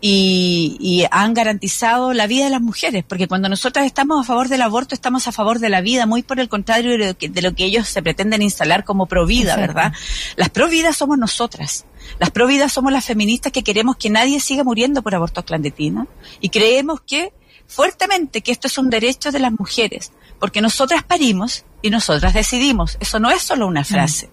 y, 0.00 1.04
han 1.10 1.34
garantizado 1.34 2.12
la 2.12 2.26
vida 2.26 2.44
de 2.44 2.50
las 2.50 2.60
mujeres, 2.60 3.04
porque 3.06 3.28
cuando 3.28 3.48
nosotras 3.48 3.86
estamos 3.86 4.20
a 4.20 4.24
favor 4.24 4.48
del 4.48 4.62
aborto, 4.62 4.94
estamos 4.94 5.26
a 5.28 5.32
favor 5.32 5.58
de 5.58 5.68
la 5.68 5.80
vida, 5.80 6.06
muy 6.06 6.22
por 6.22 6.40
el 6.40 6.48
contrario 6.48 6.92
de 6.92 6.98
lo 6.98 7.18
que, 7.18 7.28
de 7.28 7.42
lo 7.42 7.54
que 7.54 7.64
ellos 7.64 7.88
se 7.88 8.02
pretenden 8.02 8.42
instalar 8.42 8.84
como 8.84 9.06
provida, 9.06 9.56
¿verdad? 9.56 9.92
Las 10.36 10.50
providas 10.50 10.96
somos 10.96 11.18
nosotras. 11.18 11.86
Las 12.18 12.30
providas 12.30 12.72
somos 12.72 12.92
las 12.92 13.04
feministas 13.04 13.52
que 13.52 13.64
queremos 13.64 13.96
que 13.96 14.10
nadie 14.10 14.40
siga 14.40 14.62
muriendo 14.62 15.02
por 15.02 15.14
abortos 15.14 15.44
clandestinos 15.44 16.06
y 16.40 16.50
creemos 16.50 17.00
que 17.00 17.32
fuertemente 17.66 18.42
que 18.42 18.52
esto 18.52 18.68
es 18.68 18.78
un 18.78 18.90
derecho 18.90 19.32
de 19.32 19.40
las 19.40 19.52
mujeres, 19.52 20.12
porque 20.38 20.60
nosotras 20.60 21.02
parimos 21.02 21.64
y 21.82 21.90
nosotras 21.90 22.34
decidimos. 22.34 22.96
Eso 23.00 23.18
no 23.18 23.30
es 23.30 23.42
solo 23.42 23.66
una 23.66 23.84
frase. 23.84 24.30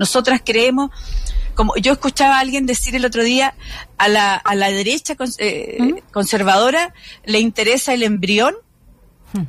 Nosotras 0.00 0.40
creemos 0.44 0.90
como 1.54 1.76
yo 1.76 1.92
escuchaba 1.92 2.38
a 2.38 2.40
alguien 2.40 2.64
decir 2.64 2.96
el 2.96 3.04
otro 3.04 3.22
día, 3.22 3.54
a 3.98 4.08
la, 4.08 4.34
a 4.34 4.54
la 4.54 4.70
derecha 4.70 5.14
eh, 5.38 6.02
conservadora 6.10 6.94
le 7.24 7.38
interesa 7.40 7.92
el 7.92 8.02
embrión 8.02 8.54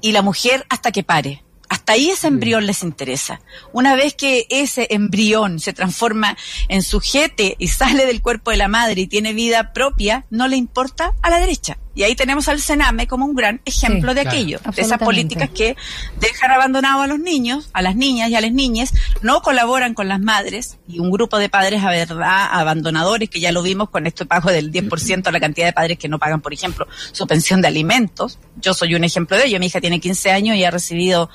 y 0.01 0.12
la 0.12 0.22
mujer 0.22 0.65
hasta 0.70 0.91
que 0.91 1.03
pare. 1.03 1.43
Hasta 1.81 1.93
ahí 1.93 2.11
ese 2.11 2.27
embrión 2.27 2.67
les 2.67 2.83
interesa. 2.83 3.41
Una 3.73 3.95
vez 3.95 4.13
que 4.13 4.45
ese 4.51 4.85
embrión 4.91 5.59
se 5.59 5.73
transforma 5.73 6.38
en 6.67 6.83
sujeto 6.83 7.41
y 7.57 7.67
sale 7.69 8.05
del 8.05 8.21
cuerpo 8.21 8.51
de 8.51 8.57
la 8.57 8.67
madre 8.67 9.01
y 9.01 9.07
tiene 9.07 9.33
vida 9.33 9.73
propia, 9.73 10.27
no 10.29 10.47
le 10.47 10.57
importa 10.57 11.15
a 11.23 11.31
la 11.31 11.39
derecha. 11.39 11.79
Y 11.95 12.03
ahí 12.03 12.15
tenemos 12.15 12.47
al 12.47 12.61
Sename 12.61 13.07
como 13.07 13.25
un 13.25 13.35
gran 13.35 13.61
ejemplo 13.65 14.13
de 14.13 14.21
aquello, 14.21 14.59
de 14.75 14.81
esas 14.81 15.00
políticas 15.00 15.50
que 15.50 15.75
dejan 16.19 16.51
abandonados 16.51 17.03
a 17.03 17.07
los 17.07 17.19
niños, 17.19 17.69
a 17.73 17.81
las 17.81 17.95
niñas 17.95 18.29
y 18.29 18.35
a 18.35 18.41
las 18.41 18.51
niñas, 18.51 18.93
no 19.21 19.41
colaboran 19.41 19.95
con 19.95 20.07
las 20.07 20.19
madres 20.19 20.77
y 20.88 21.00
un 21.00 21.09
grupo 21.09 21.39
de 21.39 21.50
padres 21.50 21.83
a 21.83 21.89
verdad 21.89 22.47
abandonadores 22.51 23.29
que 23.29 23.39
ya 23.39 23.51
lo 23.51 23.63
vimos 23.63 23.89
con 23.89 24.05
este 24.05 24.25
pago 24.25 24.51
del 24.51 24.71
10% 24.71 25.27
a 25.27 25.31
la 25.31 25.39
cantidad 25.39 25.65
de 25.65 25.73
padres 25.73 25.97
que 25.97 26.07
no 26.07 26.19
pagan, 26.19 26.41
por 26.41 26.53
ejemplo, 26.53 26.88
su 27.11 27.25
pensión 27.25 27.59
de 27.59 27.67
alimentos. 27.67 28.38
Yo 28.57 28.75
soy 28.75 28.93
un 28.93 29.03
ejemplo 29.03 29.35
de 29.35 29.47
ello. 29.47 29.59
Mi 29.59 29.65
hija 29.65 29.81
tiene 29.81 30.00
15 30.00 30.31
años 30.31 30.55
y 30.55 30.63
ha 30.63 30.71
recibido 30.71 31.29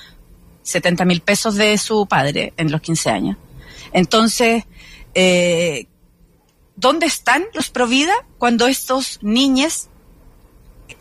70 0.67 1.05
mil 1.05 1.21
pesos 1.21 1.55
de 1.55 1.79
su 1.79 2.07
padre 2.07 2.53
en 2.57 2.71
los 2.71 2.81
15 2.81 3.11
años. 3.11 3.37
Entonces, 3.93 4.65
eh, 5.15 5.87
¿dónde 6.75 7.07
están 7.07 7.45
los 7.55 7.71
Provida 7.71 8.13
cuando 8.39 8.67
estos 8.67 9.21
niños 9.23 9.89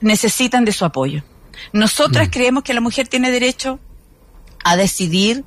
necesitan 0.02 0.66
de 0.66 0.72
su 0.72 0.86
apoyo? 0.86 1.24
Nosotras 1.74 2.28
mm. 2.28 2.32
creemos 2.32 2.64
que 2.64 2.74
la 2.74 2.82
mujer 2.82 3.08
tiene 3.08 3.32
derecho 3.32 3.80
a 4.64 4.76
decidir, 4.76 5.44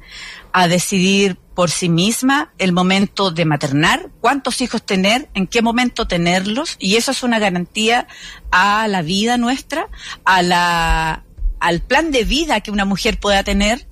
a 0.53 0.69
decidir 0.69 1.37
por 1.55 1.71
sí 1.71 1.89
misma 1.89 2.53
el 2.59 2.73
momento 2.73 3.31
de 3.31 3.45
maternar, 3.45 4.11
cuántos 4.21 4.61
hijos 4.61 4.85
tener, 4.85 5.29
en 5.35 5.47
qué 5.47 5.61
momento 5.61 6.07
tenerlos, 6.07 6.77
y 6.79 6.97
eso 6.97 7.11
es 7.11 7.23
una 7.23 7.39
garantía 7.39 8.07
a 8.51 8.87
la 8.89 9.03
vida 9.03 9.39
nuestra, 9.39 9.89
a 10.25 10.43
la, 10.43 11.25
al 11.59 11.81
plan 11.81 12.13
de 12.13 12.25
vida 12.25 12.61
que 12.61 12.71
una 12.71 12.85
mujer 12.85 13.19
pueda 13.19 13.43
tener, 13.43 13.89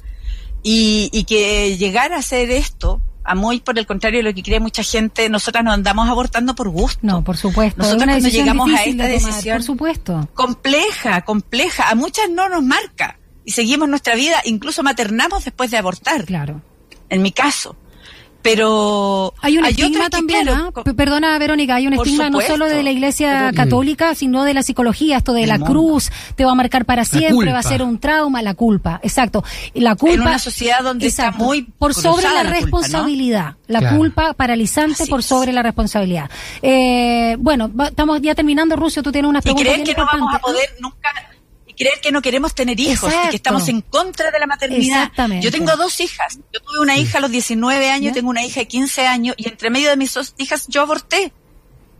y, 0.69 1.11
y 1.13 1.23
que 1.23 1.77
llegar 1.77 2.13
a 2.13 2.17
hacer 2.17 2.51
esto, 2.51 3.01
a 3.23 3.37
muy 3.37 3.61
por 3.61 3.79
el 3.79 3.87
contrario 3.87 4.19
de 4.19 4.25
lo 4.25 4.35
que 4.35 4.43
cree 4.43 4.59
mucha 4.59 4.83
gente, 4.83 5.29
nosotras 5.29 5.63
nos 5.63 5.75
andamos 5.75 6.09
abortando 6.09 6.57
por 6.57 6.71
gusto. 6.71 6.99
No, 7.03 7.23
por 7.23 7.37
supuesto. 7.37 7.79
Nosotros 7.79 8.05
cuando 8.05 8.29
llegamos 8.29 8.73
a 8.73 8.83
esta 8.83 9.05
decisión 9.05 9.59
por 9.59 9.65
supuesto. 9.65 10.29
compleja, 10.35 11.21
compleja, 11.21 11.89
a 11.89 11.95
muchas 11.95 12.29
no 12.31 12.49
nos 12.49 12.65
marca 12.65 13.17
y 13.45 13.53
seguimos 13.53 13.89
nuestra 13.89 14.17
vida, 14.17 14.43
incluso 14.45 14.83
maternamos 14.83 15.45
después 15.45 15.71
de 15.71 15.77
abortar. 15.77 16.25
Claro. 16.25 16.61
En 17.11 17.23
mi 17.23 17.31
caso 17.31 17.77
pero 18.47 19.35
hay 19.43 19.59
un 19.59 19.67
estigma 19.67 20.09
también, 20.09 20.49
¿ah? 20.49 20.71
perdona 20.97 21.37
Verónica, 21.39 21.75
hay 21.75 21.89
un 21.89 21.95
estigma 21.95 22.31
no 22.31 22.41
solo 22.41 22.67
de 22.67 22.83
la 22.83 22.93
Iglesia 22.93 23.53
Católica, 23.55 24.15
sino 24.15 24.45
de 24.45 24.55
la 24.55 24.63
psicología, 24.63 25.17
esto 25.19 25.33
de 25.33 25.47
la 25.47 25.59
cruz 25.59 26.11
te 26.37 26.45
va 26.45 26.53
a 26.53 26.55
marcar 26.55 26.85
para 26.85 27.05
siempre, 27.05 27.53
va 27.53 27.59
a 27.59 27.63
ser 27.63 27.83
un 27.83 27.99
trauma, 27.99 28.43
la 28.43 28.55
culpa, 28.55 29.01
exacto, 29.03 29.43
la 29.75 29.97
culpa 29.97 30.15
en 30.15 30.21
una 30.21 30.39
sociedad 30.39 30.83
donde 30.83 31.07
está 31.09 31.33
muy 31.33 31.63
por 31.63 31.93
sobre 31.95 32.25
la, 32.31 32.45
responsabilidad, 32.45 33.57
la 33.67 33.97
culpa 33.97 34.33
paralizante 34.35 35.07
por 35.07 35.23
sobre 35.23 35.53
la 35.53 35.63
responsabilidad. 35.63 36.31
Eh, 36.63 37.37
bueno, 37.39 37.71
estamos 37.89 38.21
ya 38.23 38.35
terminando, 38.35 38.77
Rucio, 38.77 39.03
tú 39.03 39.11
tienes 39.11 39.29
una 39.29 39.41
pregunta. 39.41 39.69
¿Y 39.69 39.73
crees 39.73 39.89
que 39.89 39.95
no 40.01 40.07
vamos 40.07 40.35
a 40.35 40.39
poder 40.39 40.77
nunca 40.81 41.11
creer 41.77 42.01
que 42.01 42.11
no 42.11 42.23
queremos 42.23 42.55
tener 42.55 42.79
hijos 42.81 43.13
y 43.13 43.29
que 43.31 43.37
estamos 43.37 43.69
en 43.69 43.83
contra 43.83 44.31
de 44.31 44.39
la 44.39 44.47
maternidad. 44.47 45.13
Yo 45.41 45.51
tengo 45.51 45.77
dos 45.77 46.01
hijas. 46.01 46.39
Yo 46.53 46.61
tuve 46.61 46.81
una 46.81 46.97
hija 46.97 47.19
a 47.19 47.21
los 47.21 47.31
19 47.31 47.91
años, 47.91 48.15
tengo 48.15 48.31
una 48.31 48.45
hija 48.45 48.61
de 48.61 48.69
15 48.69 49.07
años 49.07 49.35
y 49.39 49.49
entre 49.49 49.71
medio 49.71 49.91
de 49.91 49.97
mis 49.97 50.13
dos 50.15 50.35
hijas 50.39 50.67
yo 50.69 50.83
aborté. 50.83 51.33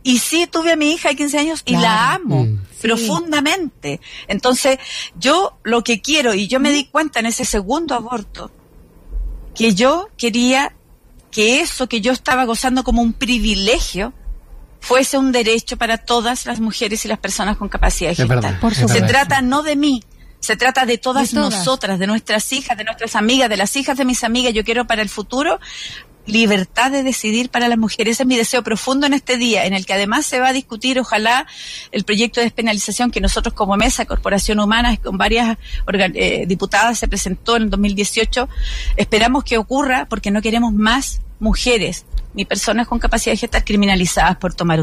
Y 0.03 0.19
sí, 0.19 0.47
tuve 0.47 0.71
a 0.71 0.75
mi 0.75 0.93
hija 0.93 1.09
de 1.09 1.15
15 1.15 1.37
años 1.37 1.63
y 1.65 1.73
la 1.75 2.13
amo 2.13 2.45
mm. 2.45 2.59
profundamente. 2.81 3.99
Entonces, 4.27 4.79
yo 5.19 5.57
lo 5.63 5.83
que 5.83 6.01
quiero, 6.01 6.33
y 6.33 6.47
yo 6.47 6.59
me 6.59 6.71
di 6.71 6.85
cuenta 6.85 7.19
en 7.19 7.25
ese 7.25 7.43
segundo 7.43 7.93
aborto, 7.93 8.51
que 9.53 9.73
yo 9.73 10.07
quería 10.17 10.73
que 11.29 11.59
eso 11.59 11.89
que 11.89 11.99
yo 11.99 12.13
estaba 12.13 12.45
gozando 12.45 12.83
como 12.83 13.01
un 13.01 13.13
privilegio, 13.13 14.13
fuese 14.87 15.17
un 15.17 15.33
derecho 15.33 15.75
para 15.75 15.97
todas 15.97 16.45
las 16.45 16.61
mujeres 16.61 17.03
y 17.03 17.09
las 17.09 17.19
personas 17.19 17.57
con 17.57 17.67
capacidad 17.67 18.11
de 18.11 18.15
se 18.15 19.01
trata 19.01 19.41
no 19.41 19.61
de 19.61 19.75
mí, 19.75 20.01
se 20.39 20.55
trata 20.55 20.85
de 20.85 20.97
todas, 20.97 21.33
nosotras, 21.33 21.99
de 21.99 22.07
nuestras 22.07 22.53
hijas, 22.53 22.77
de 22.77 22.85
nuestras 22.85 23.17
amigas, 23.17 23.49
de 23.49 23.57
las 23.57 23.75
hijas 23.75 23.97
de 23.97 24.05
mis 24.05 24.23
amigas. 24.23 24.53
Yo 24.53 24.63
quiero 24.63 24.87
para 24.87 25.01
el 25.01 25.09
futuro 25.09 25.59
libertad 26.25 26.91
de 26.91 27.03
decidir 27.03 27.49
para 27.49 27.67
las 27.67 27.77
mujeres. 27.77 28.13
Ese 28.13 28.23
es 28.23 28.27
mi 28.27 28.37
deseo 28.37 28.63
profundo 28.63 29.07
en 29.07 29.13
este 29.13 29.35
día, 29.35 29.65
en 29.65 29.73
el 29.73 29.85
que 29.85 29.93
además 29.93 30.25
se 30.25 30.39
va 30.39 30.49
a 30.49 30.53
discutir, 30.53 30.99
ojalá, 30.99 31.47
el 31.91 32.05
proyecto 32.05 32.39
de 32.39 32.45
despenalización 32.45 33.11
que 33.11 33.19
nosotros 33.19 33.53
como 33.53 33.75
Mesa 33.75 34.05
Corporación 34.05 34.61
Humana, 34.61 34.95
con 34.97 35.17
varias 35.17 35.57
eh, 36.13 36.45
diputadas, 36.47 36.97
se 36.97 37.09
presentó 37.09 37.57
en 37.57 37.63
el 37.63 37.69
2018. 37.69 38.47
Esperamos 38.95 39.43
que 39.43 39.57
ocurra 39.57 40.05
porque 40.09 40.31
no 40.31 40.41
queremos 40.41 40.73
más 40.73 41.19
mujeres 41.39 42.05
ni 42.37 42.45
personas 42.45 42.87
con 42.87 42.99
capacidad 42.99 43.33
de 43.33 43.37
gestar 43.37 43.65
criminalizadas 43.65 44.37
por 44.37 44.53
tomar 44.53 44.79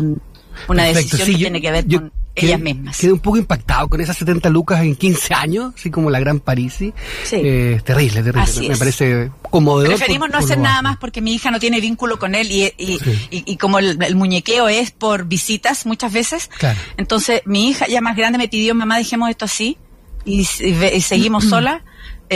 una 0.68 0.84
decisión 0.84 1.26
que 1.26 1.36
tiene 1.36 1.60
que 1.62 1.70
ver 1.70 1.86
con 1.86 2.12
ellas 2.34 2.60
mismas. 2.60 2.98
Quedé 2.98 3.12
un 3.12 3.20
poco 3.20 3.36
impactado 3.36 3.88
con 3.88 4.00
esas 4.00 4.16
70 4.16 4.50
lucas 4.50 4.82
en 4.82 4.96
15 4.96 5.34
años, 5.34 5.72
así 5.76 5.88
como 5.90 6.10
la 6.10 6.18
Gran 6.18 6.40
Parisi. 6.40 6.92
Sí. 7.22 7.36
Eh, 7.36 7.80
terrible, 7.84 8.24
terrible. 8.24 8.68
me, 8.68 8.76
parece 8.76 9.30
conmovedor. 9.42 9.94
Preferimos 9.94 10.28
no 10.30 10.38
hacer 10.38 10.58
nada 10.58 10.82
más 10.82 10.96
porque 10.96 11.20
mi 11.20 11.32
hija 11.32 11.52
no 11.52 11.60
tiene 11.60 11.80
vínculo 11.80 12.18
con 12.18 12.34
él 12.34 12.50
y, 12.50 12.64
y, 12.76 12.98
y, 13.30 13.56
como 13.56 13.78
el, 13.78 14.16
muñequeo 14.16 14.68
es 14.68 14.90
por 14.90 15.26
visitas 15.26 15.86
muchas 15.86 16.12
veces, 16.12 16.50
claro. 16.58 16.78
entonces 16.96 17.42
mi 17.44 17.68
hija 17.68 17.86
ya 17.86 18.00
más 18.00 18.16
grande 18.16 18.36
me 18.36 18.48
pidió, 18.48 18.74
mamá, 18.74 18.98
dejemos 18.98 19.30
esto 19.30 19.44
así 19.44 19.78
y, 20.24 20.44
seguimos 20.44 21.44
sola 21.48 21.84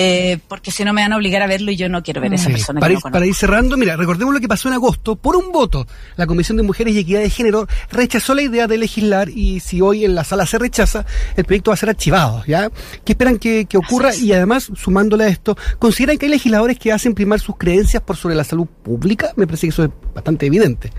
eh, 0.00 0.38
porque 0.46 0.70
si 0.70 0.84
no 0.84 0.92
me 0.92 1.02
van 1.02 1.12
a 1.12 1.16
obligar 1.16 1.42
a 1.42 1.48
verlo 1.48 1.72
y 1.72 1.76
yo 1.76 1.88
no 1.88 2.04
quiero 2.04 2.20
ver 2.20 2.30
a 2.30 2.36
esa 2.36 2.50
persona. 2.50 2.78
Para, 2.78 2.92
ir, 2.92 3.00
para 3.00 3.26
ir 3.26 3.34
cerrando, 3.34 3.76
mira, 3.76 3.96
recordemos 3.96 4.32
lo 4.32 4.38
que 4.38 4.46
pasó 4.46 4.68
en 4.68 4.74
agosto. 4.74 5.16
Por 5.16 5.34
un 5.34 5.50
voto, 5.50 5.88
la 6.14 6.24
Comisión 6.28 6.56
de 6.56 6.62
Mujeres 6.62 6.94
y 6.94 7.00
Equidad 7.00 7.20
de 7.20 7.30
Género 7.30 7.66
rechazó 7.90 8.32
la 8.36 8.42
idea 8.42 8.68
de 8.68 8.78
legislar 8.78 9.28
y 9.28 9.58
si 9.58 9.80
hoy 9.80 10.04
en 10.04 10.14
la 10.14 10.22
sala 10.22 10.46
se 10.46 10.56
rechaza, 10.56 11.04
el 11.36 11.44
proyecto 11.44 11.72
va 11.72 11.74
a 11.74 11.78
ser 11.78 11.88
archivado, 11.88 12.44
¿ya? 12.46 12.70
¿Qué 13.04 13.12
esperan 13.12 13.38
que, 13.38 13.66
ocurra? 13.74 14.14
Y 14.14 14.32
además, 14.32 14.70
sumándole 14.76 15.24
a 15.24 15.28
esto, 15.28 15.58
¿consideran 15.80 16.16
que 16.16 16.26
hay 16.26 16.30
legisladores 16.30 16.78
que 16.78 16.92
hacen 16.92 17.14
primar 17.14 17.40
sus 17.40 17.56
creencias 17.56 18.00
por 18.00 18.16
sobre 18.16 18.36
la 18.36 18.44
salud 18.44 18.66
pública? 18.66 19.32
Me 19.34 19.48
parece 19.48 19.66
que 19.66 19.70
eso 19.70 19.82
es 19.82 19.90
bastante 20.14 20.46
evidente. 20.46 20.92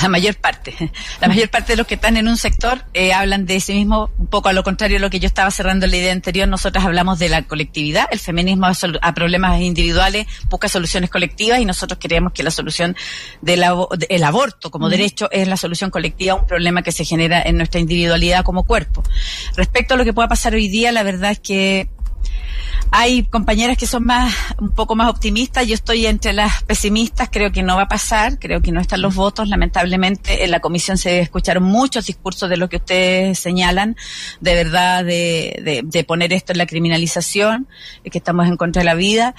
La 0.00 0.08
mayor 0.08 0.36
parte. 0.36 0.74
La 1.20 1.26
mayor 1.26 1.48
parte 1.50 1.72
de 1.72 1.76
los 1.76 1.88
que 1.88 1.94
están 1.96 2.16
en 2.16 2.28
un 2.28 2.36
sector 2.36 2.84
eh, 2.94 3.12
hablan 3.12 3.46
de 3.46 3.58
sí 3.58 3.74
mismo, 3.74 4.10
un 4.16 4.28
poco 4.28 4.48
a 4.48 4.52
lo 4.52 4.62
contrario 4.62 4.98
de 4.98 5.00
lo 5.00 5.10
que 5.10 5.18
yo 5.18 5.26
estaba 5.26 5.50
cerrando 5.50 5.86
en 5.86 5.90
la 5.90 5.96
idea 5.96 6.12
anterior. 6.12 6.46
Nosotros 6.46 6.84
hablamos 6.84 7.18
de 7.18 7.28
la 7.28 7.42
colectividad, 7.42 8.06
el 8.12 8.20
feminismo 8.20 8.43
a, 9.00 9.14
problemas 9.14 9.60
individuales 9.60 10.26
busca 10.48 10.68
soluciones 10.68 11.10
colectivas 11.10 11.60
y 11.60 11.64
nosotros 11.64 11.98
creemos 12.00 12.32
que 12.32 12.42
la 12.42 12.50
solución 12.50 12.96
del 13.40 13.62
aborto 14.24 14.70
como 14.70 14.88
derecho 14.88 15.28
es 15.30 15.48
la 15.48 15.56
solución 15.56 15.90
colectiva 15.90 16.32
a 16.32 16.36
un 16.36 16.46
problema 16.46 16.82
que 16.82 16.92
se 16.92 17.04
genera 17.04 17.42
en 17.42 17.56
nuestra 17.56 17.80
individualidad 17.80 18.44
como 18.44 18.64
cuerpo. 18.64 19.02
Respecto 19.56 19.94
a 19.94 19.96
lo 19.96 20.04
que 20.04 20.12
pueda 20.12 20.28
pasar 20.28 20.54
hoy 20.54 20.68
día, 20.68 20.92
la 20.92 21.02
verdad 21.02 21.32
es 21.32 21.40
que 21.40 21.88
Hay 22.90 23.24
compañeras 23.24 23.76
que 23.76 23.86
son 23.86 24.04
más, 24.04 24.34
un 24.60 24.70
poco 24.70 24.94
más 24.94 25.10
optimistas. 25.10 25.66
Yo 25.66 25.74
estoy 25.74 26.06
entre 26.06 26.32
las 26.32 26.62
pesimistas. 26.62 27.28
Creo 27.30 27.50
que 27.52 27.62
no 27.62 27.76
va 27.76 27.82
a 27.82 27.88
pasar. 27.88 28.38
Creo 28.38 28.60
que 28.60 28.72
no 28.72 28.80
están 28.80 29.02
los 29.02 29.14
votos. 29.14 29.48
Lamentablemente, 29.48 30.44
en 30.44 30.50
la 30.50 30.60
comisión 30.60 30.96
se 30.96 31.20
escucharon 31.20 31.64
muchos 31.64 32.06
discursos 32.06 32.48
de 32.48 32.56
lo 32.56 32.68
que 32.68 32.76
ustedes 32.76 33.38
señalan, 33.38 33.96
de 34.40 34.54
verdad, 34.54 35.04
de, 35.04 35.60
de, 35.64 35.82
de 35.84 36.04
poner 36.04 36.32
esto 36.32 36.52
en 36.52 36.58
la 36.58 36.66
criminalización, 36.66 37.68
que 38.04 38.18
estamos 38.18 38.46
en 38.46 38.56
contra 38.56 38.80
de 38.80 38.86
la 38.86 38.94
vida 38.94 39.34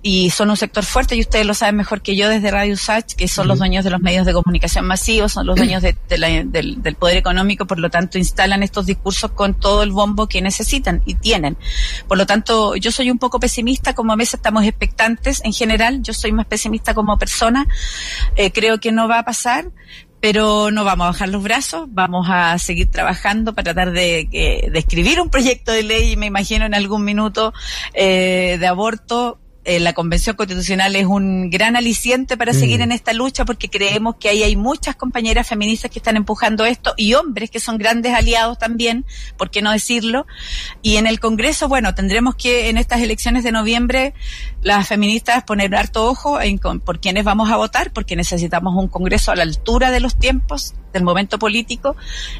y 0.00 0.30
son 0.30 0.50
un 0.50 0.56
sector 0.56 0.84
fuerte 0.84 1.16
y 1.16 1.20
ustedes 1.20 1.44
lo 1.44 1.54
saben 1.54 1.76
mejor 1.76 2.02
que 2.02 2.14
yo 2.14 2.28
desde 2.28 2.50
Radio 2.50 2.76
Sach, 2.76 3.14
que 3.14 3.26
son 3.26 3.48
los 3.48 3.58
dueños 3.58 3.84
de 3.84 3.90
los 3.90 4.00
medios 4.00 4.24
de 4.26 4.32
comunicación 4.32 4.86
masivos, 4.86 5.32
son 5.32 5.46
los 5.46 5.56
dueños 5.56 5.82
de, 5.82 5.96
de 6.08 6.18
la, 6.18 6.28
del, 6.28 6.82
del, 6.82 6.94
poder 6.94 7.16
económico, 7.16 7.66
por 7.66 7.78
lo 7.78 7.90
tanto 7.90 8.16
instalan 8.16 8.62
estos 8.62 8.86
discursos 8.86 9.32
con 9.32 9.54
todo 9.54 9.82
el 9.82 9.90
bombo 9.90 10.28
que 10.28 10.40
necesitan 10.40 11.02
y 11.04 11.14
tienen. 11.14 11.56
Por 12.06 12.16
lo 12.16 12.26
tanto, 12.26 12.76
yo 12.76 12.92
soy 12.92 13.10
un 13.10 13.18
poco 13.18 13.40
pesimista, 13.40 13.94
como 13.94 14.12
a 14.12 14.16
veces 14.16 14.34
estamos 14.34 14.64
expectantes. 14.64 15.40
En 15.44 15.52
general, 15.52 16.02
yo 16.02 16.12
soy 16.12 16.32
más 16.32 16.46
pesimista 16.46 16.94
como 16.94 17.18
persona, 17.18 17.66
eh, 18.36 18.52
creo 18.52 18.78
que 18.78 18.92
no 18.92 19.08
va 19.08 19.20
a 19.20 19.24
pasar, 19.24 19.70
pero 20.20 20.70
no 20.70 20.84
vamos 20.84 21.06
a 21.06 21.10
bajar 21.10 21.28
los 21.28 21.42
brazos, 21.42 21.86
vamos 21.90 22.26
a 22.30 22.56
seguir 22.58 22.90
trabajando 22.90 23.54
para 23.54 23.74
tratar 23.74 23.92
de, 23.92 24.28
de 24.30 24.78
escribir 24.78 25.20
un 25.20 25.30
proyecto 25.30 25.72
de 25.72 25.82
ley, 25.82 26.16
me 26.16 26.26
imagino 26.26 26.64
en 26.66 26.74
algún 26.74 27.04
minuto, 27.04 27.52
eh, 27.94 28.56
de 28.58 28.66
aborto 28.66 29.38
eh, 29.68 29.80
la 29.80 29.92
Convención 29.92 30.34
Constitucional 30.34 30.96
es 30.96 31.04
un 31.04 31.50
gran 31.50 31.76
aliciente 31.76 32.38
para 32.38 32.52
mm. 32.52 32.54
seguir 32.54 32.80
en 32.80 32.90
esta 32.90 33.12
lucha 33.12 33.44
porque 33.44 33.68
creemos 33.68 34.16
que 34.16 34.30
ahí 34.30 34.42
hay 34.42 34.56
muchas 34.56 34.96
compañeras 34.96 35.46
feministas 35.46 35.90
que 35.90 35.98
están 35.98 36.16
empujando 36.16 36.64
esto 36.64 36.94
y 36.96 37.12
hombres 37.12 37.50
que 37.50 37.60
son 37.60 37.76
grandes 37.76 38.14
aliados 38.14 38.56
también, 38.58 39.04
¿por 39.36 39.50
qué 39.50 39.60
no 39.60 39.70
decirlo? 39.70 40.26
Y 40.80 40.96
en 40.96 41.06
el 41.06 41.20
Congreso, 41.20 41.68
bueno, 41.68 41.94
tendremos 41.94 42.34
que 42.34 42.70
en 42.70 42.78
estas 42.78 43.02
elecciones 43.02 43.44
de 43.44 43.52
noviembre 43.52 44.14
las 44.62 44.88
feministas 44.88 45.44
poner 45.44 45.76
harto 45.76 46.06
ojo 46.06 46.40
en, 46.40 46.58
por 46.58 46.98
quiénes 46.98 47.24
vamos 47.24 47.50
a 47.50 47.56
votar 47.56 47.92
porque 47.92 48.16
necesitamos 48.16 48.74
un 48.74 48.88
Congreso 48.88 49.32
a 49.32 49.36
la 49.36 49.42
altura 49.42 49.90
de 49.90 50.00
los 50.00 50.18
tiempos 50.18 50.76
del 50.94 51.02
momento 51.02 51.38
político 51.38 51.94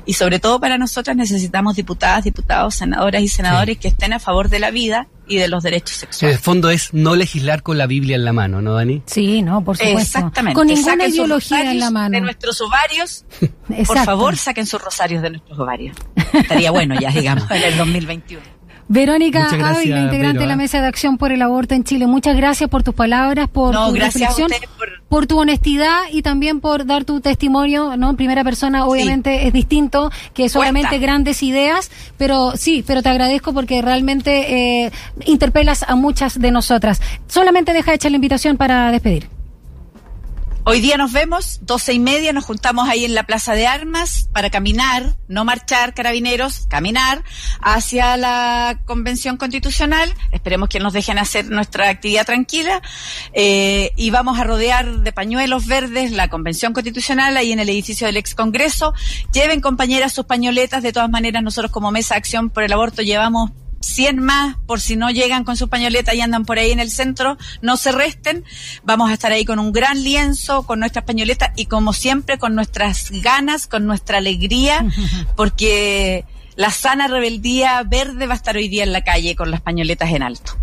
y 0.07 0.15
sobre 0.15 0.39
todo 0.39 0.61
para 0.61 0.79
nosotras 0.79 1.15
necesitamos 1.15 1.77
diputadas, 1.77 2.25
diputados, 2.25 2.77
senadoras 2.77 3.21
y 3.21 3.29
senadores 3.29 3.77
sí. 3.77 3.81
que 3.83 3.89
estén 3.89 4.15
a 4.15 4.19
favor 4.19 4.49
de 4.49 4.61
la 4.61 4.71
vida 4.71 5.09
y 5.29 5.37
de 5.37 5.49
los 5.49 5.63
derechos 5.63 5.97
sexuales. 5.97 6.23
En 6.23 6.39
el 6.39 6.43
fondo 6.43 6.71
es 6.71 6.93
no 6.95 7.15
legislar 7.15 7.63
con 7.63 7.79
la 7.79 7.87
Biblia 7.87 8.17
en 8.17 8.25
la 8.25 8.33
mano, 8.33 8.63
¿no, 8.63 8.75
Dani? 8.75 9.03
Sí, 9.07 9.43
no, 9.43 9.63
por 9.65 9.77
supuesto. 9.77 10.01
Exactamente. 10.01 10.55
Con 10.55 10.67
ninguna 10.67 11.07
ideología 11.07 11.71
en 11.71 11.81
la 11.81 11.91
mano. 11.91 12.15
De 12.15 12.21
nuestros 12.21 12.61
ovarios, 12.61 13.25
por 13.87 13.99
favor, 14.05 14.37
saquen 14.37 14.67
sus 14.67 14.83
rosarios 14.83 15.23
de 15.23 15.31
nuestros 15.31 15.59
ovarios. 15.59 15.97
Estaría 16.33 16.71
bueno 16.71 16.99
ya, 16.99 17.11
digamos, 17.11 17.51
en 17.51 17.63
el 17.63 17.77
2021. 17.77 18.43
Verónica 18.89 19.49
Ávila, 19.51 20.01
integrante 20.01 20.39
Vero, 20.39 20.41
de 20.41 20.47
la 20.47 20.57
Mesa 20.57 20.81
de 20.81 20.87
Acción 20.87 21.19
por 21.19 21.31
el 21.31 21.43
Aborto 21.43 21.75
en 21.75 21.85
Chile. 21.85 22.07
Muchas 22.07 22.37
gracias 22.37 22.71
por 22.71 22.83
tus 22.83 22.95
palabras, 22.95 23.49
por 23.49 23.75
no, 23.75 23.89
tu 23.89 23.97
reflexión, 23.97 24.51
por... 24.79 24.89
por... 25.09 25.27
tu 25.27 25.39
honestidad 25.39 26.01
y 26.11 26.23
también 26.23 26.61
por 26.61 26.87
dar 26.87 27.05
tu 27.05 27.21
testimonio, 27.21 27.97
¿no? 27.97 28.11
En 28.11 28.17
primera 28.17 28.43
persona, 28.45 28.87
obviamente, 28.87 29.39
sí. 29.39 29.47
es 29.47 29.53
distinto 29.53 30.11
que 30.33 30.49
solamente 30.49 30.99
grandes 30.99 31.43
ideas, 31.43 31.91
pero 32.17 32.53
sí, 32.57 32.83
pero 32.87 33.03
te 33.03 33.11
agradezco 33.11 33.53
porque 33.53 33.83
realmente 33.83 34.87
eh, 34.87 34.93
interpelas 35.27 35.85
a 35.87 35.95
muchas 35.95 36.41
de 36.41 36.51
nosotras. 36.51 37.01
Solamente 37.27 37.73
deja 37.73 37.93
hecha 37.93 38.09
la 38.09 38.17
invitación 38.17 38.57
para 38.57 38.91
despedir. 38.91 39.38
Hoy 40.71 40.83
día 40.83 40.99
nos 40.99 41.13
vemos, 41.13 41.61
doce 41.63 41.95
y 41.95 41.99
media, 41.99 42.35
nos 42.35 42.45
juntamos 42.45 42.91
ahí 42.91 43.07
en 43.07 43.15
la 43.15 43.23
Plaza 43.23 43.55
de 43.55 43.67
Armas 43.67 44.29
para 44.35 44.51
caminar, 44.51 45.17
no 45.27 45.47
marchar 45.47 45.95
carabineros, 45.95 46.67
caminar 46.69 47.25
hacia 47.63 48.19
la 48.19 48.79
Convención 48.85 49.39
Constitucional. 49.39 50.13
Esperemos 50.31 50.69
que 50.69 50.79
nos 50.79 50.93
dejen 50.93 51.17
hacer 51.17 51.47
nuestra 51.47 51.89
actividad 51.89 52.27
tranquila. 52.27 52.83
Eh, 53.33 53.93
y 53.97 54.11
vamos 54.11 54.39
a 54.39 54.45
rodear 54.45 54.99
de 54.99 55.11
pañuelos 55.11 55.65
verdes 55.65 56.13
la 56.13 56.29
Convención 56.29 56.75
Constitucional 56.75 57.39
ahí 57.39 57.51
en 57.51 57.61
el 57.61 57.71
edificio 57.71 58.07
del 58.07 58.19
ex 58.19 58.35
Congreso. 58.35 58.93
Lleven 59.33 59.63
compañeras 59.63 60.13
sus 60.13 60.27
pañoletas. 60.27 60.83
De 60.83 60.93
todas 60.93 61.09
maneras, 61.09 61.43
nosotros 61.43 61.73
como 61.73 61.91
Mesa 61.93 62.15
Acción 62.15 62.51
por 62.51 62.63
el 62.63 62.75
Aborto 62.75 63.01
llevamos 63.01 63.53
100 63.81 64.19
más 64.19 64.57
por 64.67 64.81
si 64.81 64.97
no 64.97 65.11
llegan 65.11 65.45
con 65.45 65.57
su 65.57 65.69
pañoleta 65.69 66.15
y 66.15 66.21
andan 66.21 66.45
por 66.45 66.59
ahí 66.59 66.71
en 66.71 66.81
el 66.81 66.91
centro, 66.91 67.39
no 67.63 67.77
se 67.77 67.93
resten. 67.93 68.45
Vamos 68.83 69.11
a 69.11 69.15
estar 69.15 69.33
ahí 69.33 69.45
con 69.45 69.59
un 69.59 69.73
gran 69.73 70.03
lienzo, 70.03 70.65
con 70.65 70.81
nuestras 70.81 71.05
pañoletas 71.05 71.51
y 71.57 71.67
como 71.67 71.93
siempre 71.93 72.39
con 72.39 72.55
nuestras 72.55 73.11
ganas, 73.11 73.67
con 73.67 73.87
nuestra 73.87 74.19
alegría, 74.19 74.85
porque 75.37 76.25
la 76.57 76.71
sana 76.71 77.07
rebeldía 77.07 77.83
verde 77.85 78.27
va 78.27 78.35
a 78.35 78.37
estar 78.37 78.57
hoy 78.57 78.69
día 78.69 78.83
en 78.83 78.93
la 78.93 79.05
calle 79.05 79.37
con 79.37 79.51
las 79.51 79.61
pañoletas 79.61 80.11
en 80.11 80.23
alto. 80.23 80.57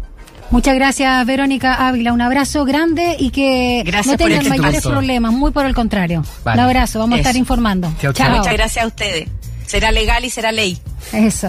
Muchas 0.52 0.76
gracias, 0.76 1.26
Verónica 1.26 1.88
Ávila. 1.88 2.14
Un 2.14 2.22
abrazo 2.22 2.66
grande 2.66 3.16
y 3.20 3.32
que 3.32 3.84
gracias 3.86 4.20
no 4.20 4.26
tengan 4.26 4.48
mayores 4.48 4.84
problemas, 4.84 5.34
muy 5.34 5.52
por 5.52 5.66
el 5.66 5.74
contrario. 5.74 6.24
Vale. 6.44 6.62
Un 6.62 6.66
abrazo, 6.66 7.00
vamos 7.00 7.18
Eso. 7.18 7.28
a 7.28 7.30
estar 7.30 7.36
informando. 7.36 7.92
Chao, 8.00 8.14
chao. 8.14 8.38
Muchas 8.38 8.54
gracias 8.54 8.84
a 8.84 8.88
ustedes. 8.88 9.28
Será 9.66 9.92
legal 9.92 10.24
y 10.24 10.30
será 10.30 10.52
ley. 10.52 10.78
Eso. 11.12 11.44